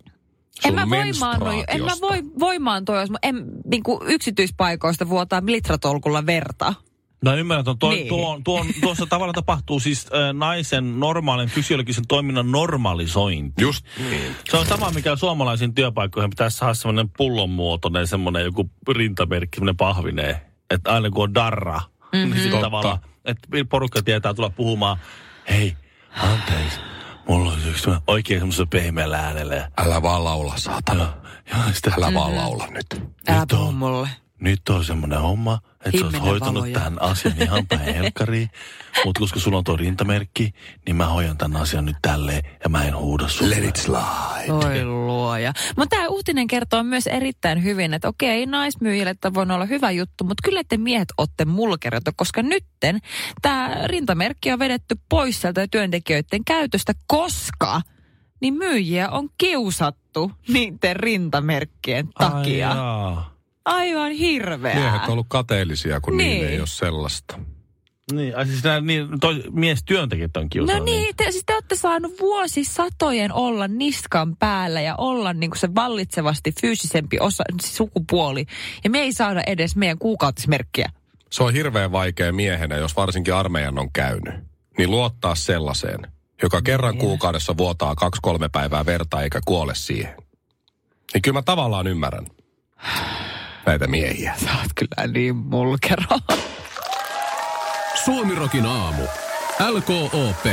En 0.65 0.75
mä, 0.75 0.89
voimaannu, 0.89 1.45
en 1.67 1.83
mä 1.83 1.91
voi 2.01 2.23
voimaantua, 2.39 2.99
jos 2.99 3.09
mä 3.09 3.17
en 3.23 3.45
niinku 3.65 4.03
yksityispaikoista 4.07 5.09
vuotaa 5.09 5.41
litratolkulla 5.45 6.25
verta. 6.25 6.73
No 7.21 7.35
ymmärrän, 7.35 7.59
että 7.59 7.75
tuo, 7.79 7.89
Niin. 7.89 7.99
niin. 7.99 8.09
tuo, 8.09 8.41
tuo, 8.43 8.65
tuossa 8.81 9.05
tavalla 9.05 9.33
tapahtuu 9.33 9.79
siis 9.79 10.05
äh, 10.05 10.33
naisen 10.33 10.99
normaalin 10.99 11.49
fysiologisen 11.49 12.07
toiminnan 12.07 12.51
normalisointi. 12.51 13.61
Just 13.63 13.85
niin. 14.09 14.35
Se 14.49 14.57
on 14.57 14.65
sama, 14.65 14.91
mikä 14.91 15.15
suomalaisiin 15.15 15.73
työpaikkoihin 15.73 16.29
pitäisi 16.29 16.57
saada 16.57 16.73
semmoinen 16.73 17.09
pullonmuotoinen, 17.17 18.07
semmoinen 18.07 18.43
joku 18.43 18.69
rintamerkki, 18.89 19.55
semmoinen 19.55 19.77
pahvineen. 19.77 20.35
Että 20.69 20.93
aina 20.93 21.09
kun 21.09 21.23
on 21.23 21.33
darra, 21.33 21.79
mm-hmm. 22.13 22.31
niin 22.31 22.35
sillä 22.43 22.51
Totta. 22.51 22.65
tavalla, 22.65 22.99
että 23.25 23.47
porukka 23.69 24.01
tietää 24.01 24.33
tulla 24.33 24.49
puhumaan, 24.49 24.97
hei, 25.49 25.77
anteeksi, 26.23 26.79
mulla 27.27 27.51
on 27.51 27.57
yksi 27.69 27.89
oikein 28.07 28.39
semmoisella 28.39 28.67
pehmeällä 28.69 29.19
äänellä. 29.19 29.71
Älä 29.77 30.01
vaan 30.01 30.23
laula, 30.23 30.53
saatana. 30.57 31.13
Ja 31.49 31.73
sitten, 31.73 31.93
Älä 31.97 32.13
vaan 32.13 32.35
laula 32.35 32.67
nyt. 32.67 33.01
Älä 33.27 33.39
Nyt 33.39 33.51
on. 33.51 33.59
puhu 33.59 33.71
mulle. 33.71 34.09
Nyt 34.45 34.69
on 34.69 34.85
semmoinen 34.85 35.21
homma, 35.21 35.59
että 35.85 35.99
sä 35.99 36.05
oot 36.05 36.21
hoitanut 36.21 36.55
valoja. 36.55 36.79
tämän 36.79 37.01
asian 37.01 37.41
ihan 37.41 37.67
päin 37.67 37.95
helkkariin. 37.95 38.49
Mutta 39.05 39.19
koska 39.19 39.39
sulla 39.39 39.57
on 39.57 39.63
tuo 39.63 39.77
rintamerkki, 39.77 40.53
niin 40.85 40.95
mä 40.95 41.05
hoidan 41.05 41.37
tämän 41.37 41.61
asian 41.61 41.85
nyt 41.85 41.95
tälleen 42.01 42.43
ja 42.63 42.69
mä 42.69 42.83
en 42.83 42.97
huuda 42.97 43.27
sulle. 43.27 43.55
Let 43.55 43.63
it 43.63 43.75
slide. 43.75 44.51
Oi 44.51 44.85
luoja. 44.85 45.53
Mutta 45.77 45.95
tämä 45.95 46.07
uutinen 46.07 46.47
kertoo 46.47 46.83
myös 46.83 47.07
erittäin 47.07 47.63
hyvin, 47.63 47.93
että 47.93 48.07
okei, 48.07 48.45
naismyyjille 48.45 49.15
tämä 49.21 49.33
voi 49.33 49.45
olla 49.53 49.65
hyvä 49.65 49.91
juttu, 49.91 50.23
mutta 50.23 50.41
kyllä 50.43 50.61
te 50.69 50.77
miehet 50.77 51.09
olette 51.17 51.45
mulkeroita, 51.45 52.11
koska 52.15 52.41
nytten 52.41 52.99
tämä 53.41 53.77
rintamerkki 53.85 54.51
on 54.51 54.59
vedetty 54.59 54.95
pois 55.09 55.41
sieltä 55.41 55.67
työntekijöiden 55.71 56.45
käytöstä, 56.45 56.93
koska 57.07 57.81
niin 58.41 58.53
myyjiä 58.53 59.09
on 59.09 59.29
kiusattu 59.37 60.31
niiden 60.47 60.95
rintamerkkien 60.95 62.07
takia. 62.17 62.69
Ai 62.69 62.77
jaa. 62.77 63.34
Aivan 63.65 64.11
hirveää. 64.11 64.79
Miehet 64.79 65.01
on 65.03 65.09
ollut 65.09 65.25
kateellisia, 65.29 66.01
kun 66.01 66.17
niin. 66.17 66.27
Niin. 66.27 66.37
niillä 66.37 66.51
ei 66.51 66.59
ole 66.59 66.67
sellaista. 66.67 67.39
Niin, 68.11 68.37
ai 68.37 68.45
siis 68.45 68.63
nämä 68.63 68.81
niin, 68.81 69.07
toi, 69.19 69.43
miestyöntekijät 69.51 70.37
on 70.37 70.49
kiusannut. 70.49 70.79
No 70.79 70.93
niin, 70.93 71.15
te, 71.17 71.31
siis 71.31 71.43
te 71.45 71.53
olette 71.53 71.75
saanut 71.75 72.19
vuosisatojen 72.19 73.33
olla 73.33 73.67
niskan 73.67 74.35
päällä 74.35 74.81
ja 74.81 74.95
olla 74.97 75.33
niin 75.33 75.49
kuin 75.49 75.59
se 75.59 75.75
vallitsevasti 75.75 76.53
fyysisempi 76.61 77.17
osa, 77.19 77.43
sukupuoli. 77.61 78.45
Ja 78.83 78.89
me 78.89 78.99
ei 78.99 79.13
saada 79.13 79.43
edes 79.47 79.75
meidän 79.75 79.97
kuukautismerkkiä. 79.97 80.89
Se 81.31 81.43
on 81.43 81.53
hirveän 81.53 81.91
vaikea 81.91 82.33
miehenä, 82.33 82.75
jos 82.75 82.95
varsinkin 82.95 83.33
armeijan 83.33 83.79
on 83.79 83.91
käynyt. 83.91 84.33
Niin 84.77 84.91
luottaa 84.91 85.35
sellaiseen, 85.35 85.99
joka 86.43 86.61
kerran 86.61 86.97
kuukaudessa 86.97 87.57
vuotaa 87.57 87.95
kaksi-kolme 87.95 88.49
päivää 88.49 88.85
verta 88.85 89.21
eikä 89.21 89.39
kuole 89.45 89.75
siihen. 89.75 90.15
Niin 91.13 91.21
kyllä 91.21 91.37
mä 91.37 91.41
tavallaan 91.41 91.87
ymmärrän 91.87 92.25
näitä 93.65 93.87
miehiä. 93.87 94.33
Sä 94.43 94.49
oot 94.51 94.71
kyllä 94.75 95.07
niin 95.07 95.35
mulkero. 95.35 96.19
Suomirokin 98.05 98.65
aamu. 98.65 99.03
LKOP. 99.69 100.45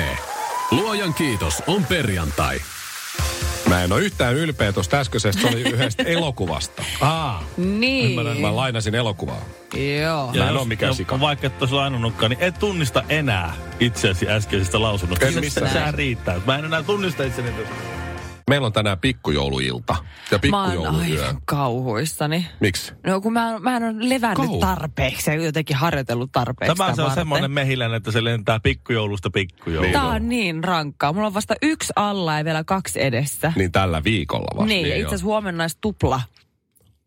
Luojan 0.71 1.15
kiitos 1.15 1.63
on 1.67 1.85
perjantai. 1.85 2.61
Mä 3.69 3.83
en 3.85 3.93
ole 3.93 4.01
yhtään 4.01 4.35
ylpeä 4.35 4.73
tuosta 4.73 4.99
äskeisestä, 4.99 5.43
se 5.43 5.49
oli 5.49 5.61
yhdestä 5.63 6.03
elokuvasta. 6.17 6.83
Aa, 7.01 7.45
niin. 7.57 8.41
Mä 8.41 8.57
lainasin 8.57 8.95
elokuvaa. 8.95 9.41
Joo. 10.03 10.33
Mä 10.35 10.49
en 10.49 10.57
oo 10.57 10.65
mikään 10.65 10.91
ja 10.91 10.95
sika. 10.95 11.21
Vaikka 11.21 11.47
et 11.47 11.63
olisi 11.63 11.75
lainannutkaan, 11.75 12.31
niin 12.31 12.43
et 12.43 12.59
tunnista 12.59 13.03
enää 13.09 13.55
itseäsi 13.81 14.29
äskeisestä 14.29 14.83
lausunnosta. 14.83 15.27
En 15.27 15.41
missään. 15.41 15.73
Sehän 15.73 15.95
riittää. 15.95 16.41
Mä 16.47 16.59
en 16.59 16.65
enää 16.65 16.83
tunnista 16.83 17.25
itseni. 17.25 17.51
Meillä 18.53 18.67
on 18.67 18.73
tänään 18.73 18.99
pikkujouluilta 18.99 19.97
ja 20.31 20.39
Mä 20.51 20.63
oon 20.63 20.71
pikkujouluyö. 20.73 21.35
kauhuissani. 21.45 22.47
Miksi? 22.61 22.93
No 23.07 23.21
kun 23.21 23.33
mä, 23.33 23.59
mä 23.59 23.77
en 23.77 23.83
ole 23.85 23.95
levännyt 23.99 24.37
Kauhu. 24.37 24.61
tarpeeksi 24.61 25.31
ja 25.31 25.35
jotenkin 25.43 25.77
harjoitellut 25.77 26.33
tarpeeksi. 26.33 26.77
Tämä 26.77 26.95
se 26.95 27.03
on 27.03 27.11
semmoinen 27.11 27.51
mehiläinen, 27.51 27.97
että 27.97 28.11
se 28.13 28.25
lentää 28.25 28.61
pikkujoulusta 28.61 29.31
pikkujouluun. 29.31 29.93
Tää 29.93 30.07
on 30.07 30.29
niin 30.29 30.65
rankkaa. 30.65 31.13
Mulla 31.13 31.27
on 31.27 31.35
vasta 31.35 31.55
yksi 31.63 31.93
alla 31.97 32.39
ja 32.39 32.45
vielä 32.45 32.65
kaksi 32.65 33.03
edessä. 33.03 33.53
Niin 33.57 33.73
tällä 33.73 34.05
viikolla 34.05 34.57
vasta. 34.57 34.65
Niin, 34.67 34.89
ja 34.89 34.95
itse 34.97 35.07
asiassa 35.07 35.27
huomenna 35.27 35.65
olisi 35.65 35.79
tupla. 35.81 36.21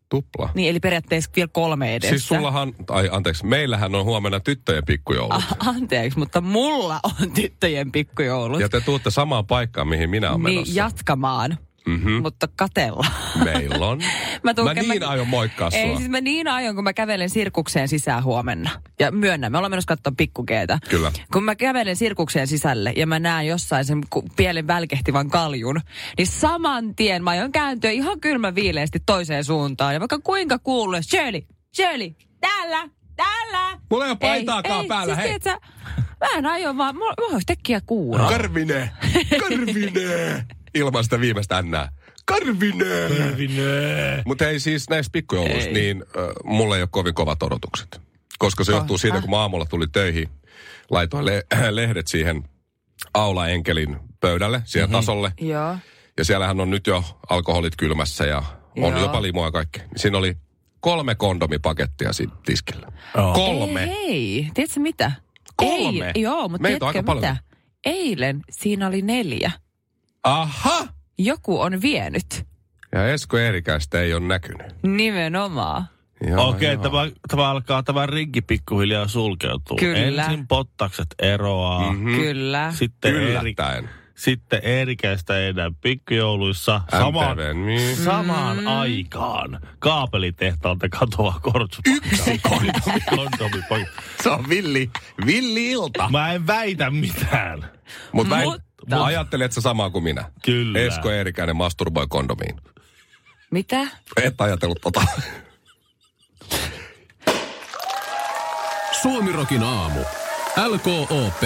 Tupla. 0.08 0.50
Niin, 0.54 0.70
eli 0.70 0.80
periaatteessa 0.80 1.30
vielä 1.36 1.48
kolme 1.52 1.94
edessä. 1.94 2.10
Siis 2.10 2.28
sullahan, 2.28 2.74
ai 2.90 3.08
anteeksi, 3.12 3.46
meillähän 3.46 3.94
on 3.94 4.04
huomenna 4.04 4.40
tyttöjen 4.40 4.84
pikkujoulut. 4.84 5.34
Ah, 5.34 5.56
anteeksi, 5.66 6.18
mutta 6.18 6.40
mulla 6.40 7.00
on 7.04 7.30
tyttöjen 7.30 7.92
pikkujoulut. 7.92 8.60
Ja 8.60 8.68
te 8.68 8.80
tuutte 8.80 9.10
samaan 9.10 9.46
paikkaan, 9.46 9.88
mihin 9.88 10.10
minä 10.10 10.30
olen 10.30 10.42
niin, 10.42 10.54
menossa. 10.54 10.74
jatkamaan. 10.74 11.58
Mhm. 11.86 12.10
Mutta 12.22 12.48
katella. 12.56 13.06
Meillä 13.44 13.86
on. 13.86 13.98
Mä, 14.42 14.54
tuun 14.54 14.68
Mä 14.68 14.74
niin 14.74 15.04
aion 15.04 15.28
moikkaa 15.28 15.70
Ei, 15.72 15.86
sua. 15.88 15.96
siis 15.96 16.08
mä 16.10 16.20
niin 16.20 16.48
aion, 16.48 16.74
kun 16.74 16.84
mä 16.84 16.92
kävelen 16.92 17.30
sirkukseen 17.30 17.88
sisään 17.88 18.24
huomenna. 18.24 18.70
Ja 19.00 19.10
myönnän, 19.12 19.52
me 19.52 19.58
ollaan 19.58 19.70
menossa 19.72 19.88
katsoa 19.88 20.12
pikkukeetä. 20.16 20.78
Kyllä. 20.90 21.12
Kun 21.32 21.44
mä 21.44 21.54
kävelen 21.54 21.96
sirkukseen 21.96 22.46
sisälle 22.46 22.92
ja 22.96 23.06
mä 23.06 23.18
näen 23.18 23.46
jossain 23.46 23.84
sen 23.84 24.00
pienen 24.36 24.66
välkehtivän 24.66 25.30
kaljun, 25.30 25.80
niin 26.18 26.26
saman 26.26 26.94
tien 26.94 27.24
mä 27.24 27.30
aion 27.30 27.52
kääntyä 27.52 27.90
ihan 27.90 28.20
kylmä 28.20 28.54
viileästi 28.54 29.00
toiseen 29.06 29.44
suuntaan. 29.44 29.94
Ja 29.94 30.00
vaikka 30.00 30.18
kuinka 30.18 30.58
kuuluu, 30.58 31.02
Shirley, 31.02 31.42
Shirley, 31.76 32.10
täällä, 32.40 32.88
täällä. 33.16 33.78
Mulla 33.90 34.04
ei 34.04 34.10
ole 34.10 34.18
paitaakaan 34.18 34.82
ei, 34.82 34.88
päällä, 34.88 35.14
siis 35.14 35.28
hei. 35.30 35.40
tiedätkö, 35.40 35.66
mä 36.20 36.38
en 36.38 36.46
aio 36.46 36.76
vaan, 36.76 36.96
mulla, 36.96 37.14
mulla 37.20 37.32
olisi 37.32 37.46
tekkiä 37.46 37.80
kuuraa. 37.86 38.30
Karvine! 38.30 38.90
Karvine! 39.48 40.46
Ilman 40.76 41.04
sitä 41.04 41.20
viimeistä 41.20 41.58
ännää. 41.58 41.88
Karvine! 42.24 42.84
Karvine. 43.18 44.22
Mutta 44.26 44.48
ei 44.48 44.60
siis 44.60 44.90
näissä 44.90 45.10
pikkujouluissa, 45.12 45.68
Ei. 45.68 45.74
niin 45.74 46.02
äh, 46.18 46.24
mulla 46.44 46.76
ei 46.76 46.82
ole 46.82 46.88
kovin 46.92 47.14
kovat 47.14 47.42
odotukset. 47.42 48.00
Koska 48.38 48.64
se 48.64 48.72
johtuu 48.72 48.98
siitä, 48.98 49.20
kun 49.20 49.30
mä 49.30 49.36
aamulla 49.38 49.64
tuli 49.64 49.86
töihin, 49.92 50.28
laitoin 50.90 51.26
le- 51.26 51.46
lehdet 51.70 52.06
siihen 52.06 52.44
Aula 53.14 53.48
Enkelin 53.48 53.96
pöydälle, 54.20 54.62
siihen 54.64 54.88
mm-hmm. 54.88 54.98
tasolle. 54.98 55.32
Joo. 55.40 55.76
Ja 56.18 56.24
siellähän 56.24 56.60
on 56.60 56.70
nyt 56.70 56.86
jo 56.86 57.04
alkoholit 57.30 57.76
kylmässä 57.76 58.24
ja 58.26 58.42
on 58.82 58.92
Joo. 58.92 59.00
jopa 59.00 59.22
limoa 59.22 59.50
kaikki. 59.50 59.80
Siinä 59.96 60.18
oli 60.18 60.36
kolme 60.80 61.14
kondomipakettia 61.14 62.12
siinä 62.12 62.32
tiskillä. 62.46 62.92
Joo. 63.16 63.32
Kolme. 63.32 63.82
Ei, 63.84 63.88
hei, 63.88 64.50
tiedätkö 64.54 64.80
mitä? 64.80 65.12
Kolme? 65.56 66.12
Ei, 66.14 66.22
joo, 66.22 66.48
mutta 66.48 66.62
Meitä 66.62 66.86
on 66.86 66.92
tiedätkö 66.92 67.12
aika 67.12 67.20
paljon. 67.20 67.34
mitä? 67.34 67.36
Eilen 67.84 68.42
siinä 68.50 68.86
oli 68.86 69.02
neljä. 69.02 69.50
Aha! 70.26 70.86
Joku 71.18 71.60
on 71.60 71.82
vienyt. 71.82 72.46
Ja 72.92 73.08
Esko 73.08 73.38
Eerikäistä 73.38 74.00
ei 74.00 74.14
ole 74.14 74.26
näkynyt. 74.26 74.66
Nimenomaan. 74.82 75.84
Joo, 76.30 76.48
Okei, 76.48 76.72
joo. 76.72 76.82
tämä, 76.82 77.08
tämä 77.28 77.50
alkaa 77.50 77.82
tämä 77.82 78.06
rinki 78.06 78.42
pikkuhiljaa 78.42 79.08
sulkeutua. 79.08 79.76
Kyllä. 79.80 80.24
Ensin 80.24 80.46
pottakset 80.48 81.06
eroaa. 81.18 81.92
Mhm. 81.92 82.08
Mm. 82.08 82.16
Kyllä. 82.16 82.72
Sitten, 82.74 83.14
Yllättäen. 83.14 83.90
sitten 84.14 84.60
Eerikäistä 84.62 85.38
ei 85.38 85.46
enää 85.48 85.70
pikkujouluissa. 85.80 86.80
Samaan, 86.90 87.36
niin. 87.66 87.96
samaan 87.96 88.56
Mm. 88.60 88.66
aikaan 88.66 89.60
kaapelitehtaalta 89.78 90.88
katoaa 90.88 91.40
kortsut. 91.42 91.86
Yksi 91.86 92.38
kondomi. 92.48 93.00
kondomi. 93.10 93.86
Se 94.22 94.30
on 94.30 94.48
villi, 94.48 94.90
villi 95.26 95.70
ilta. 95.70 96.08
Mä 96.10 96.32
en 96.32 96.46
väitä 96.46 96.90
mitään. 96.90 97.58
Mut 98.12 98.26
Mutta- 98.28 98.65
mä 98.90 99.04
ajattelet 99.04 99.52
sä 99.52 99.60
samaa 99.60 99.90
kuin 99.90 100.04
minä. 100.04 100.30
Kyllä. 100.44 100.78
Esko 100.78 101.10
Eerikäinen 101.10 101.56
masturboi 101.56 102.06
kondomiin. 102.08 102.56
Mitä? 103.50 103.80
Et 104.22 104.40
ajatellut 104.40 104.80
tota. 104.80 105.02
Suomirokin 109.02 109.62
aamu. 109.62 110.00
LKOP. 110.68 111.42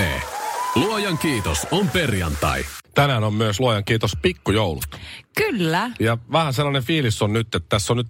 Luojan 0.75 1.18
kiitos 1.18 1.66
on 1.70 1.88
perjantai. 1.88 2.64
Tänään 2.94 3.25
on 3.25 3.35
myös 3.35 3.61
luojan 3.61 3.85
kiitos 3.85 4.12
pikkujoulut. 4.23 4.97
Kyllä. 5.37 5.90
Ja 6.00 6.18
vähän 6.32 6.52
sellainen 6.52 6.82
fiilis 6.82 7.23
on 7.23 7.32
nyt, 7.32 7.54
että 7.54 7.68
tässä 7.68 7.92
on 7.92 7.97
nyt 7.97 8.06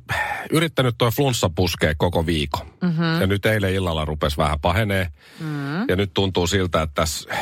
yrittänyt 0.51 0.95
toi 0.99 1.11
flunssa 1.11 1.51
puskea 1.55 1.95
koko 1.99 2.27
viikon. 2.27 2.67
Mm-hmm. 2.83 3.21
Ja 3.21 3.27
nyt 3.27 3.47
eilen 3.47 3.75
illalla 3.75 4.05
rupesi 4.05 4.37
vähän 4.37 4.61
pahenee. 4.61 5.09
Mm-hmm. 5.41 5.85
Ja 5.89 5.97
nyt 5.97 6.11
tuntuu 6.15 6.47
siltä, 6.47 6.83
että 6.83 6.95
tässä 6.95 7.35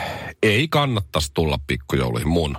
ei 0.43 0.69
kannattaisi 0.69 1.31
tulla 1.35 1.59
pikkujouluihin 1.67 2.29
mun. 2.29 2.59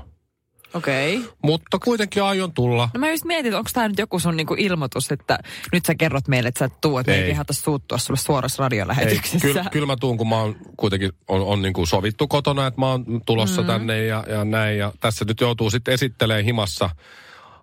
Okei. 0.74 1.17
Okay. 1.17 1.31
Mutta 1.43 1.79
kuitenkin 1.79 2.24
aion 2.24 2.53
tulla. 2.53 2.89
No 2.93 3.00
mä 3.00 3.12
just 3.12 3.25
mietin, 3.25 3.55
onko 3.55 3.69
tämä 3.74 3.88
nyt 3.88 3.98
joku 3.98 4.19
sun 4.19 4.38
niinku 4.38 4.55
ilmoitus, 4.58 5.12
että 5.12 5.39
nyt 5.72 5.86
sä 5.86 5.96
kerrot 5.96 6.27
meille, 6.27 6.50
että 6.50 6.60
sä 6.60 6.65
et 6.65 6.81
tuu, 6.81 6.98
että 6.98 7.13
ei 7.13 7.22
Ei. 7.22 7.29
kehata 7.29 7.53
suuttua 7.53 7.98
sulle 7.98 8.19
suorassa 8.19 8.63
Ei, 8.63 8.65
radiolähetyksessä. 8.65 9.39
kyllä, 9.39 9.65
kyllä 9.72 9.86
mä 9.86 9.96
tuun, 10.00 10.17
kun 10.17 10.29
mä 10.29 10.38
oon 10.38 10.55
kuitenkin 10.77 11.12
on, 11.27 11.41
on 11.41 11.62
niin 11.62 11.74
kuin 11.74 11.88
sovittu 11.88 12.27
kotona, 12.27 12.67
että 12.67 12.81
mä 12.81 12.88
oon 12.88 13.05
tulossa 13.25 13.62
mm-hmm. 13.62 13.74
tänne 13.74 14.05
ja, 14.05 14.24
ja 14.29 14.46
näin. 14.46 14.77
Ja 14.77 14.93
tässä 15.00 15.25
nyt 15.25 15.41
joutuu 15.41 15.69
sitten 15.69 15.93
esittelemään 15.93 16.46
himassa 16.46 16.89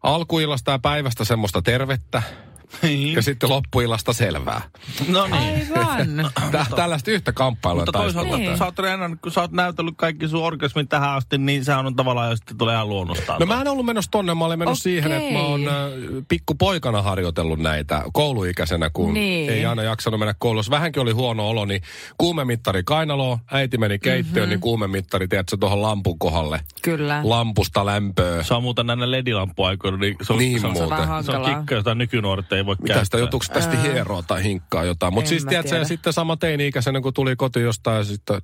alkuillasta 0.03 0.71
ja 0.71 0.79
päivästä 0.79 1.25
semmoista 1.25 1.63
tervettä 1.63 2.23
ja 3.15 3.23
sitten 3.23 3.49
loppuillasta 3.51 4.13
selvää. 4.13 4.61
No 5.09 5.27
niin. 5.27 5.67
Aivan. 5.79 6.31
Tä, 6.53 6.67
tällaista 6.77 7.11
yhtä 7.11 7.33
kamppailua 7.33 7.83
Mutta 7.83 7.93
toisaalta, 7.99 8.37
Niin. 8.37 8.59
sä 8.59 8.65
oot 8.65 8.75
treenannut, 8.75 9.21
kun 9.23 9.33
sä 9.33 9.41
oot 9.41 9.53
näytellyt 9.53 9.95
kaikki 9.97 10.29
sun 10.29 10.43
orgasmin 10.45 10.89
tähän 10.89 11.11
asti, 11.11 11.39
niin 11.39 11.65
sehän 11.65 11.87
on 11.87 11.97
tavallaan 11.97 12.31
jo 12.31 12.37
sitten 12.37 12.59
tulee 12.59 12.75
ihan 12.75 12.89
luonnostaan. 12.89 13.41
No 13.41 13.47
mä 13.47 13.61
en 13.61 13.69
ollut 13.69 13.87
menossa 13.87 14.11
tonne, 14.11 14.35
mä 14.35 14.45
olin 14.45 14.59
mennyt 14.59 14.73
Okei. 14.73 14.83
siihen, 14.83 15.13
että 15.13 15.33
mä 15.33 15.39
oon 15.43 15.69
äh, 15.69 15.75
pikkupoikana 16.29 17.03
harjoitellut 17.03 17.59
näitä 17.59 18.03
kouluikäisenä, 18.13 18.91
kun 18.93 19.15
Niin. 19.15 19.51
ei 19.51 19.67
aina 19.67 19.83
jaksanut 19.83 20.21
mennä 20.21 20.35
koulussa. 20.39 20.71
Vähänkin 20.71 21.03
oli 21.03 21.13
huono 21.13 21.49
olo, 21.49 21.65
niin 21.65 21.83
kuumemittari 22.19 22.83
kainaloon, 22.85 23.39
äiti 23.53 23.79
meni 23.79 23.99
keittiöön, 23.99 24.27
Mhm. 24.27 24.39
mm-hmm. 24.39 24.51
niin 24.51 24.61
kuumemittari, 24.61 25.29
tiedätkö, 25.29 25.57
tuohon 25.61 25.83
lampun 25.83 26.19
kohdalle. 26.19 26.61
Kyllä. 26.83 27.21
Lampusta 27.25 27.87
lämpöä. 27.87 28.43
Se 28.43 28.55
on 28.55 28.63
muuten 28.63 28.87
näinä 28.87 29.11
ledilampuaikoina, 29.11 29.97
niin 29.97 30.17
se 30.23 30.33
on, 30.33 30.39
Niin 30.39 30.61
se 30.61 30.67
on, 30.67 30.77
se 30.77 30.83
on, 30.83 30.91
vähän 30.91 31.25
se 31.25 31.33
on 31.33 31.55
kikka, 31.57 31.75
jota 31.75 31.95
ei 32.57 32.67
voi 32.67 32.77
Mitä 32.81 32.87
sitä 32.93 32.99
käyttää. 32.99 33.21
joutuuko 33.21 33.45
tästä 33.53 33.77
hieroa 33.77 34.23
tai 34.23 34.43
hinkkaa 34.43 34.85
jotain. 34.85 35.15
Mutta 35.15 35.29
siis 35.29 35.45
tiedätkö, 35.45 35.71
tiedä. 35.71 35.85
sitten 35.85 36.13
sama 36.13 36.37
teini-ikäisenä, 36.37 37.01
kun 37.01 37.15
tuli 37.15 37.37
kotiin 37.37 37.65
jostain 37.65 37.99
ja 37.99 38.05
sitten... 38.05 38.41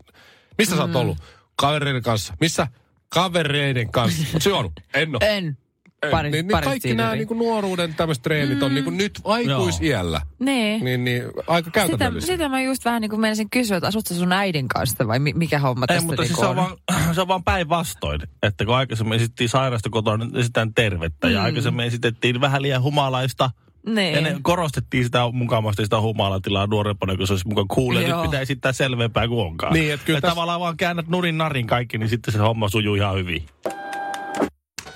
Missä 0.59 0.75
mm. 0.75 0.79
sä 0.79 0.85
oot 0.85 0.97
ollut? 0.97 1.19
Kavereiden 1.57 2.03
kanssa. 2.03 2.35
Missä? 2.41 2.67
Kavereiden 3.09 3.91
kanssa. 3.91 4.25
Oot 4.35 4.43
syönyt? 4.43 4.73
En 4.95 5.15
oo. 5.15 5.21
En. 5.23 5.57
En. 6.03 6.11
Pari, 6.11 6.31
niin, 6.31 6.47
niin 6.47 6.53
pari 6.53 6.65
kaikki 6.65 6.95
nämä 6.95 7.11
siideriä. 7.11 7.29
niin 7.29 7.39
nuoruuden 7.39 7.95
tämmöiset 7.95 8.23
treenit 8.23 8.59
mm. 8.59 8.65
on 8.65 8.75
niin 8.75 8.97
nyt 8.97 9.21
aikuisiällä. 9.25 10.21
Niin. 10.39 10.85
Niin, 10.85 11.05
niin 11.05 11.23
aika 11.47 11.71
Sitä, 11.71 11.71
käytännöllisiä. 11.71 12.35
sitä 12.35 12.49
mä 12.49 12.63
just 12.63 12.85
vähän 12.85 13.01
niin 13.01 13.11
kuin 13.11 13.21
menisin 13.21 13.51
kysyä, 13.51 13.77
että 13.77 13.87
asut 13.87 14.07
sä 14.07 14.15
sun 14.15 14.33
äidin 14.33 14.69
kanssa 14.69 15.09
vai 15.09 15.19
mi- 15.19 15.33
mikä 15.33 15.59
homma 15.59 15.87
Ei, 15.89 15.95
tässä 15.95 16.07
mutta 16.07 16.23
niinku 16.23 16.35
siis 16.35 16.41
se 16.41 16.47
on, 16.47 16.59
on? 16.59 16.77
vaan, 16.89 17.15
se 17.15 17.21
on 17.21 17.29
vaan 17.29 17.45
päinvastoin. 17.45 18.21
Että 18.43 18.65
kun 18.65 18.75
aikaisemmin 18.75 19.17
esittiin 19.17 19.49
sairasta 19.49 19.91
kotona, 19.91 20.25
nyt 20.25 20.37
esitään 20.37 20.75
tervettä. 20.75 21.27
Mm. 21.27 21.33
Ja 21.35 21.43
aikaisemmin 21.43 21.87
esitettiin 21.87 22.41
vähän 22.41 22.63
liian 22.63 22.83
humalaista. 22.83 23.51
Niin. 23.87 24.15
Ja 24.15 24.21
ne 24.21 24.37
korostettiin 24.43 25.05
sitä 25.05 25.21
mukavasti 25.33 25.85
sitä 25.85 26.01
humalatilaa 26.01 26.67
nuorempana, 26.67 27.17
kun 27.17 27.27
se 27.27 27.33
olisi 27.33 27.49
mukaan 27.49 27.69
cool. 27.69 27.97
Ja 27.97 28.17
nyt 28.17 28.23
pitää 28.23 28.41
esittää 28.41 28.73
selvempää 28.73 29.29
kuin 29.29 29.47
onkaan. 29.47 29.73
Niin, 29.73 29.93
että 29.95 30.07
kyllä 30.07 30.17
ja 30.17 30.21
tässä- 30.21 30.31
tavallaan 30.35 30.61
vaan 30.61 30.77
käännät 30.77 31.09
nurin 31.09 31.39
narin 31.39 31.67
kaikki, 31.67 31.99
niin 31.99 32.09
sitten 32.09 32.33
se 32.33 32.39
homma 32.39 32.69
sujuu 32.69 32.95
ihan 32.95 33.17
hyvin. 33.17 33.47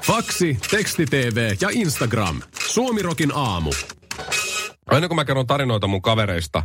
Faksi, 0.02 0.58
teksti-tv 0.70 1.56
ja 1.60 1.68
Instagram. 1.72 2.40
Suomirokin 2.68 3.32
aamu. 3.34 3.70
Aina 4.86 5.08
kun 5.08 5.16
mä 5.16 5.24
kerron 5.24 5.46
tarinoita 5.46 5.86
mun 5.86 6.02
kavereista, 6.02 6.62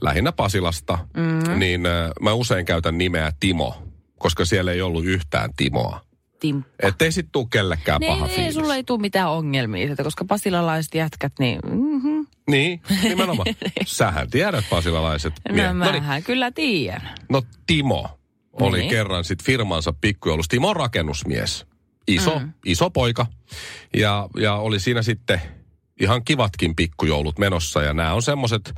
lähinnä 0.00 0.32
Pasilasta, 0.32 0.98
mm. 1.16 1.58
niin 1.58 1.86
äh, 1.86 2.10
mä 2.20 2.32
usein 2.32 2.64
käytän 2.66 2.98
nimeä 2.98 3.32
Timo, 3.40 3.82
koska 4.18 4.44
siellä 4.44 4.72
ei 4.72 4.82
ollut 4.82 5.04
yhtään 5.04 5.50
Timoa. 5.56 6.00
Tim. 6.40 6.62
Ettei 6.82 7.12
sit 7.12 7.26
tuu 7.32 7.46
kellekään 7.46 8.00
paha 8.06 8.26
Niin, 8.26 8.36
fiilis. 8.36 8.54
sulla 8.54 8.74
ei 8.76 8.84
tule 8.84 9.00
mitään 9.00 9.30
ongelmia 9.30 9.86
siitä, 9.86 10.02
koska 10.02 10.24
pasilalaiset 10.24 10.94
jätkät, 10.94 11.32
niin... 11.38 11.58
Mm-hmm. 11.66 12.26
Niin, 12.50 12.82
nimenomaan. 13.02 13.46
Sähän 13.86 14.30
tiedät 14.30 14.64
pasilalaiset 14.70 15.32
No 15.48 15.54
miehet. 15.54 15.76
No, 15.76 15.84
niin, 15.92 16.02
mähän 16.02 16.22
kyllä 16.22 16.50
tiedän. 16.50 17.10
no 17.28 17.42
Timo 17.66 18.08
oli 18.52 18.78
Niin. 18.78 18.90
kerran 18.90 19.24
sit 19.24 19.42
firmansa 19.42 19.92
pikkujoulussa. 20.00 20.50
Timo 20.50 20.68
on 20.68 20.76
rakennusmies. 20.76 21.66
Iso, 22.08 22.38
mm. 22.38 22.52
iso 22.64 22.90
poika. 22.90 23.26
Ja, 23.96 24.28
ja 24.36 24.54
oli 24.54 24.80
siinä 24.80 25.02
sitten 25.02 25.40
ihan 26.00 26.24
kivatkin 26.24 26.76
pikkujoulut 26.76 27.38
menossa. 27.38 27.82
Ja 27.82 27.94
nämä 27.94 28.14
on 28.14 28.22
semmoiset 28.22 28.72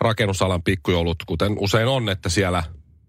rakennusalan 0.00 0.62
pikkujoulut, 0.62 1.16
kuten 1.26 1.56
usein 1.58 1.88
on, 1.88 2.08
että 2.08 2.28
siellä 2.28 2.62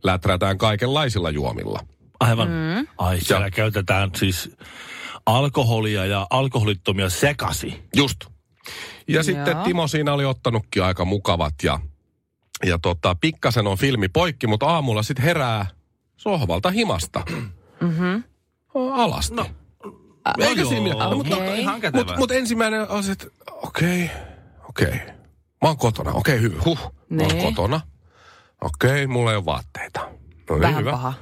läträtään 0.03 0.57
kaikenlaisilla 0.57 1.29
juomilla. 1.29 1.79
Aivan. 2.19 2.47
Mm. 2.47 2.87
Ai, 2.97 3.21
siellä 3.21 3.51
käytetään 3.51 4.11
siis 4.15 4.51
alkoholia 5.25 6.05
ja 6.05 6.27
alkoholittomia 6.29 7.09
sekasi. 7.09 7.83
Just. 7.95 8.19
Ja 9.07 9.23
sitten 9.23 9.51
Joo. 9.51 9.63
Timo 9.63 9.87
siinä 9.87 10.13
oli 10.13 10.25
ottanutkin 10.25 10.83
aika 10.83 11.05
mukavat 11.05 11.53
ja, 11.63 11.79
ja 12.65 12.79
tota, 12.79 13.15
pikkasen 13.21 13.67
on 13.67 13.77
filmi 13.77 14.07
poikki, 14.07 14.47
mutta 14.47 14.65
aamulla 14.65 15.03
sitten 15.03 15.25
herää 15.25 15.65
sohvalta 16.17 16.69
himasta. 16.69 17.23
Mm-hmm. 17.81 18.23
Alasti. 18.75 19.35
No, 19.35 19.45
joo, 20.37 20.69
siinä 20.69 20.83
mitään. 20.83 21.17
mutta. 21.17 21.35
Mutta 21.93 22.17
mut 22.17 22.31
ensimmäinen 22.31 22.89
on 22.89 23.03
se, 23.03 23.11
että 23.11 23.27
okei, 23.51 24.05
okay, 24.05 24.17
okei. 24.69 24.87
Okay. 24.87 24.99
Mä 25.61 25.67
oon 25.67 25.77
kotona, 25.77 26.11
okei 26.11 26.35
okay, 26.35 26.41
hyvä. 26.49 26.61
Huh, 26.65 26.93
mä 27.09 27.23
oon 27.23 27.37
kotona. 27.37 27.81
Okei, 28.61 28.89
okay, 28.89 29.07
mulla 29.07 29.31
ei 29.31 29.37
ole 29.37 29.45
vaatteita. 29.45 29.99
No 29.99 30.55
niin, 30.55 30.61
Vähän 30.61 30.79
hyvä. 30.79 30.91
paha. 30.91 31.13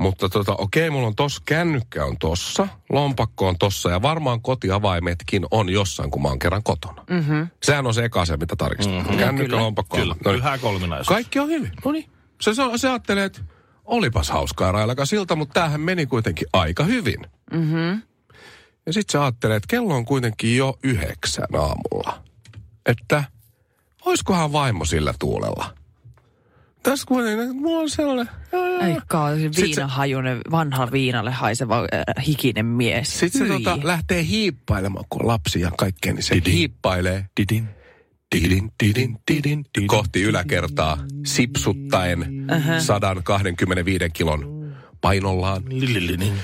Mutta 0.00 0.28
tota, 0.28 0.54
okei, 0.58 0.88
okay, 0.88 0.90
mulla 0.90 1.06
on 1.06 1.16
tossa, 1.16 1.42
kännykkä 1.46 2.04
on 2.04 2.18
tossa, 2.18 2.68
lompakko 2.90 3.48
on 3.48 3.58
tossa 3.58 3.90
ja 3.90 4.02
varmaan 4.02 4.42
kotiavaimetkin 4.42 5.46
on 5.50 5.68
jossain, 5.68 6.10
kun 6.10 6.22
mä 6.22 6.28
oon 6.28 6.38
kerran 6.38 6.62
kotona. 6.62 7.04
Mm-hmm. 7.10 7.48
Sehän 7.62 7.86
on 7.86 7.94
se 7.94 8.04
eka 8.04 8.20
asia, 8.20 8.36
mitä 8.36 8.56
tarkistaa. 8.56 9.02
Mm-hmm. 9.02 9.18
Kännykkä, 9.18 9.48
Kyllä. 9.48 9.62
lompakko. 9.62 9.96
Kyllä, 9.96 10.14
No 10.24 10.32
niin. 10.32 10.42
pyhä 10.42 10.58
kolminaisuus. 10.58 11.08
Kaikki 11.08 11.38
on 11.38 11.48
hyvin. 11.48 11.72
No 11.84 11.92
niin. 11.92 12.10
Se, 12.40 12.54
se, 12.54 12.62
se 12.76 12.88
ajattelee, 12.88 13.24
että 13.24 13.40
olipas 13.84 14.30
hauskaa 14.30 14.72
railakaan 14.72 15.06
siltä, 15.06 15.36
mutta 15.36 15.52
tämähän 15.52 15.80
meni 15.80 16.06
kuitenkin 16.06 16.48
aika 16.52 16.84
hyvin. 16.84 17.20
Mm-hmm. 17.52 18.02
Ja 18.86 18.92
sitten 18.92 19.12
se 19.12 19.18
ajattelee, 19.18 19.56
että 19.56 19.68
kello 19.70 19.94
on 19.94 20.04
kuitenkin 20.04 20.56
jo 20.56 20.78
yhdeksän 20.82 21.48
aamulla. 21.54 22.22
Että 22.86 23.24
oiskohan 24.04 24.52
vaimo 24.52 24.84
sillä 24.84 25.14
tuulella. 25.18 25.74
Tässä 26.82 27.04
kuitenkin, 27.08 27.56
mulla 27.56 27.80
on 27.80 27.90
sellainen... 27.90 28.28
Joo, 28.52 28.66
joo, 28.66 28.80
Ei 28.82 28.90
joo. 28.90 29.00
kaa, 29.08 29.34
se 29.36 29.40
Sit 29.42 29.54
se- 29.54 29.62
viinahajunen, 29.62 30.40
vanha 30.50 30.92
viinalle 30.92 31.30
haiseva 31.30 31.78
äh, 31.78 32.26
hikinen 32.26 32.66
mies. 32.66 33.18
Sitten 33.20 33.48
se 33.48 33.48
tota, 33.48 33.78
lähtee 33.82 34.24
hiippailemaan, 34.24 35.04
kun 35.10 35.22
on 35.22 35.28
lapsi 35.28 35.60
ja 35.60 35.70
kaikkea, 35.78 36.12
niin 36.12 36.22
se 36.22 36.34
Didin. 36.34 36.52
hiippailee 36.52 37.26
Didin. 37.40 37.68
didin, 38.36 38.70
didin, 38.84 39.18
didin, 39.32 39.64
kohti 39.86 40.22
yläkertaa 40.22 40.98
sipsuttaen 41.26 42.46
125 42.78 44.10
kilon 44.12 44.60
painollaan. 45.00 45.62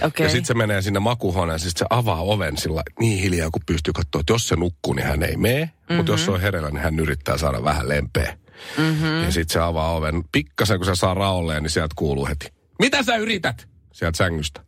Okei. 0.07 0.27
Ja 0.27 0.31
sitten 0.31 0.45
se 0.45 0.55
menee 0.55 0.83
sinne 0.83 1.01
makuuhuoneen, 1.01 1.59
siis 1.61 1.75
se 1.77 1.87
avaa 1.91 2.21
oven 2.23 2.57
sillä 2.57 2.83
niin 3.01 3.19
hiljaa, 3.19 3.51
kun 3.51 3.63
pystyy 3.67 3.93
katsoa, 3.93 4.21
että 4.21 4.33
jos 4.33 4.49
se 4.49 4.57
nukkuu, 4.57 4.93
niin 4.93 5.07
hän 5.07 5.23
ei 5.23 5.37
mene. 5.37 5.65
Mm-hmm. 5.65 5.97
Mutta 5.97 6.13
jos 6.13 6.25
se 6.25 6.31
on 6.31 6.41
hereillä, 6.41 6.71
niin 6.71 6.83
hän 6.83 6.99
yrittää 6.99 7.39
saada 7.39 7.65
vähän 7.65 7.89
lempeä. 7.89 8.37
Mm-hmm. 8.79 9.23
Ja 9.25 9.31
sitten 9.33 9.53
se 9.53 9.61
avaa 9.61 9.93
oven. 9.97 10.25
Pikkasen, 10.33 10.77
kun 10.79 10.87
se 10.87 10.95
saa 10.95 11.15
raolleen, 11.15 11.63
niin 11.63 11.71
sieltä 11.71 11.95
kuuluu 11.99 12.27
heti. 12.27 12.53
Mitä 12.79 13.03
sä 13.03 13.17
yrität? 13.17 13.69
Sieltä 13.93 14.17
sängystä. 14.17 14.61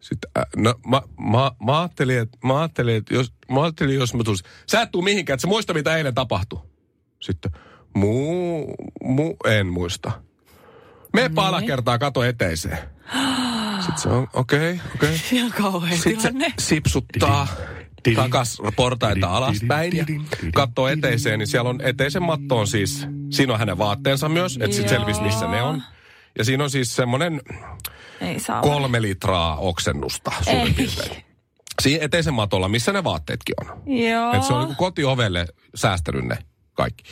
Sitten, 0.00 0.30
äh, 0.38 0.44
no 0.56 0.74
mä, 0.86 1.02
mä, 1.30 1.50
mä, 1.66 1.80
ajattelin, 1.80 2.18
että, 2.18 2.38
mä 2.44 2.58
ajattelin, 2.58 2.96
että 2.96 3.14
jos, 3.14 3.32
mä 3.50 3.62
ajattelin, 3.62 3.94
jos 3.94 4.14
mä 4.14 4.24
tulisin. 4.24 4.46
Sä 4.70 4.82
et 4.82 4.90
tuu 4.90 5.02
mihinkään, 5.02 5.34
että 5.34 5.42
sä 5.42 5.48
muista, 5.48 5.74
mitä 5.74 5.96
eilen 5.96 6.14
tapahtui. 6.14 6.60
Sitten, 7.20 7.52
muu, 7.94 8.74
muu, 9.02 9.36
en 9.46 9.66
muista. 9.66 10.12
Me 11.12 11.20
Niin. 11.20 11.34
no 11.34 11.42
alakertaa 11.42 11.98
kato 11.98 12.22
eteiseen. 12.24 12.78
Sitten 13.80 13.98
se 13.98 14.08
on, 14.08 14.28
okei, 14.32 14.72
okay, 14.74 14.86
okei. 14.94 15.14
Okay. 15.14 15.18
Ihan 15.32 15.52
kauhea 15.52 15.94
Sitten 15.96 16.20
se 16.20 16.28
tilanne. 16.28 16.54
sipsuttaa 16.58 17.48
takas 18.14 18.62
portaita 18.76 19.36
alaspäin 19.36 19.96
ja 19.96 20.04
katsoo 20.54 20.88
eteiseen, 20.88 21.38
niin 21.38 21.46
siellä 21.46 21.70
on 21.70 21.80
eteisen 21.80 22.22
matto 22.22 22.58
on 22.58 22.66
siis, 22.66 23.06
siinä 23.30 23.52
on 23.52 23.58
hänen 23.58 23.78
vaatteensa 23.78 24.28
myös, 24.28 24.58
että 24.62 24.76
sitten 24.76 24.98
selvisi 24.98 25.20
missä 25.20 25.46
ne 25.46 25.62
on. 25.62 25.82
Ja 26.38 26.44
siinä 26.44 26.64
on 26.64 26.70
siis 26.70 26.96
semmoinen 26.96 27.40
Ei 28.20 28.40
saa 28.40 28.60
olla. 28.60 28.72
kolme 28.72 29.02
litraa 29.02 29.56
oksennusta 29.56 30.32
suurin 30.44 30.66
Ei. 30.66 30.72
piirtein. 30.72 31.24
Siinä 31.82 32.04
eteisen 32.04 32.34
matolla, 32.34 32.68
missä 32.68 32.92
ne 32.92 33.04
vaatteetkin 33.04 33.54
on. 33.60 33.82
Joo. 33.98 34.32
Että 34.32 34.46
se 34.46 34.52
on 34.52 34.66
niin 34.68 34.76
kotiovelle 34.76 35.46
säästänyt 35.74 36.24
ne 36.24 36.38
kaikki. 36.72 37.04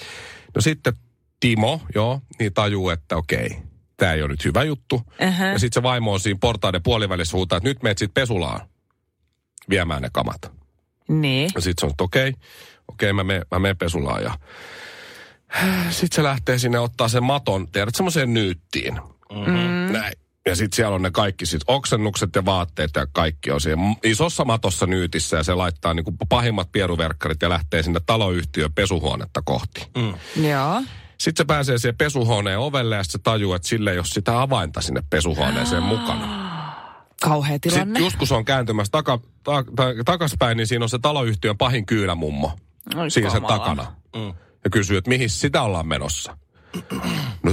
No 0.55 0.61
sitten 0.61 0.93
Timo, 1.41 1.81
joo, 1.95 2.21
niin 2.39 2.55
tajuu, 2.55 2.91
että 2.91 3.17
okei, 3.17 3.57
tämä 3.97 4.13
ei 4.13 4.23
ole 4.23 4.29
nyt 4.29 4.45
hyvä 4.45 4.63
juttu. 4.63 5.03
Ähä. 5.23 5.47
Ja 5.47 5.59
sitten 5.59 5.81
se 5.81 5.83
vaimo 5.83 6.13
on 6.13 6.21
siinä 6.21 6.39
portaiden 6.41 6.83
puolivälissä 6.83 7.37
huutaa, 7.37 7.57
että 7.57 7.69
nyt 7.69 7.83
meet 7.83 7.99
sitten 7.99 8.23
pesulaan 8.23 8.61
viemään 9.71 10.03
ne 10.03 10.09
kamat. 10.13 10.53
Niin. 11.09 11.51
Ja 11.55 11.61
sitten 11.61 11.81
se 11.81 11.87
on, 11.87 11.91
että 11.91 12.05
okei, 12.05 12.35
okei, 12.89 13.13
mä 13.13 13.25
menen, 13.25 13.47
mä 13.51 13.59
menen 13.59 13.77
pesulaan. 13.77 14.23
Ja 14.23 14.35
sitten 15.91 16.17
se 16.17 16.23
lähtee 16.23 16.59
sinne 16.59 16.79
ottaa 16.79 17.09
sen 17.09 17.25
maton, 17.25 17.69
tiedät, 17.69 17.95
semmoiseen 17.95 18.35
nyyttiin. 18.35 18.95
Mm-hmm. 19.33 19.93
Näin. 19.93 20.13
Ja 20.47 20.57
sitten 20.57 20.77
siellä 20.77 20.95
on 20.95 21.03
ne 21.03 21.11
kaikki 21.11 21.47
sit 21.47 21.61
oksennukset 21.67 22.31
ja 22.35 22.45
vaatteet 22.45 22.91
ja 22.97 23.07
kaikki 23.13 23.51
on 23.51 23.61
siinä 23.61 23.83
isossa 24.05 24.45
matossa 24.45 24.87
nyytissä 24.87 25.37
ja 25.37 25.43
se 25.43 25.55
laittaa 25.55 25.95
niinku 25.95 26.15
pahimmat 26.29 26.73
pieruverkkarit 26.73 27.43
ja 27.43 27.49
lähtee 27.49 27.83
sinne 27.83 28.01
taloyhtiön 28.07 28.73
pesuhuonetta 28.73 29.43
kohti. 29.45 29.87
Mm. 29.97 30.45
Joo. 30.49 30.83
Sitten 31.19 31.45
se 31.45 31.47
pääsee 31.47 31.79
siihen 31.79 31.97
pesuhuoneen 31.97 32.59
ovelle 32.59 32.97
ja 32.97 33.03
sit 33.03 33.13
se 33.13 33.19
tajuu, 33.19 33.55
että 33.55 33.69
sille 33.69 33.93
ei 33.93 33.99
ole 33.99 34.07
sitä 34.07 34.41
avainta 34.41 34.81
sinne 34.81 35.03
pesuhuoneeseen 35.11 35.83
mukana. 35.83 36.48
Kauhea 37.23 37.59
tilanne. 37.59 37.85
Sitten 37.85 38.03
just 38.03 38.17
kun 38.17 38.27
se 38.27 38.35
on 38.35 38.45
kääntymässä 38.45 38.91
taka, 38.91 39.21
ta, 39.43 39.65
ta, 39.77 39.85
takaspäin, 40.05 40.57
niin 40.57 40.67
siinä 40.67 40.85
on 40.85 40.89
se 40.89 40.99
taloyhtiön 40.99 41.59
pahin 41.59 41.87
kyylämummo 41.87 42.53
Oi 42.97 43.11
siinä 43.11 43.31
sen 43.31 43.43
takana. 43.43 43.93
Mm. 44.17 44.35
Ja 44.65 44.71
kysyy, 44.71 44.97
että 44.97 45.09
mihin 45.09 45.31
sitä 45.31 45.63
ollaan 45.63 45.89
menossa. 45.89 46.37
No 47.43 47.53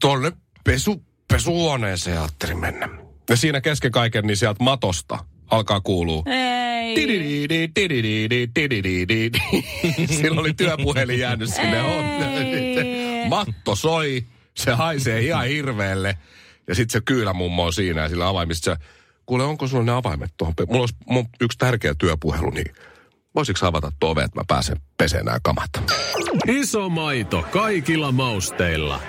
tuonne 0.00 0.32
pesu, 0.64 1.02
pesuhuoneeseen 1.28 2.18
ajattelin 2.18 2.60
mennä. 2.60 2.88
Ja 3.30 3.36
siinä 3.36 3.60
kesken 3.60 3.92
kaiken, 3.92 4.26
niin 4.26 4.36
sieltä 4.36 4.64
matosta 4.64 5.18
alkaa 5.50 5.80
kuulua. 5.80 6.22
Ei. 6.26 6.94
Tidididi, 6.94 7.68
tidididi, 7.74 8.46
tidididi. 8.54 9.30
Sillä 10.16 10.40
oli 10.40 10.54
työpuhelin 10.54 11.18
jäänyt 11.18 11.54
sinne. 11.54 11.80
Ei. 11.80 13.28
Matto 13.28 13.76
soi, 13.76 14.24
se 14.54 14.72
haisee 14.72 15.20
ihan 15.20 15.46
hirveelle. 15.46 16.18
Ja 16.68 16.74
sitten 16.74 16.92
se 16.92 17.00
kyylämummo 17.04 17.64
on 17.64 17.72
siinä 17.72 18.00
ja 18.00 18.08
sillä 18.08 18.28
avaimista 18.28 18.64
se, 18.64 18.76
kuule 19.26 19.44
onko 19.44 19.66
sulla 19.66 19.84
ne 19.84 19.92
avaimet 19.92 20.30
tuohon? 20.36 20.54
pe- 20.54 20.66
Mulla 20.66 20.80
olisi 20.80 20.94
on 21.06 21.24
yksi 21.40 21.58
tärkeä 21.58 21.94
työpuhelu, 21.98 22.50
niin 22.50 22.74
voisitko 23.34 23.58
sä 23.60 23.66
avata 23.66 23.92
tuo 24.00 24.10
oven, 24.10 24.24
että 24.24 24.40
mä 24.40 24.44
pääsen 24.48 24.76
peseen 24.98 25.24
nämä 25.24 25.38
kamat? 25.42 25.70
Iso 26.48 26.88
maito 26.88 27.42
kaikilla 27.42 28.12
mausteilla. 28.12 29.00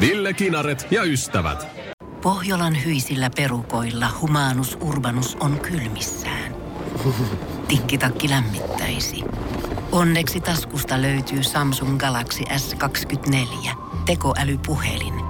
Ville 0.00 0.32
Kinaret 0.32 0.86
ja 0.90 1.02
ystävät. 1.02 1.66
Pohjolan 2.22 2.84
hyisillä 2.84 3.30
perukoilla 3.36 4.06
humanus 4.20 4.78
urbanus 4.80 5.36
on 5.40 5.60
kylmissään. 5.60 6.54
Tikkitakki 7.68 8.30
lämmittäisi. 8.30 9.22
Onneksi 9.92 10.40
taskusta 10.40 11.02
löytyy 11.02 11.42
Samsung 11.42 11.98
Galaxy 11.98 12.42
S24. 12.44 13.70
Tekoälypuhelin. 14.06 15.29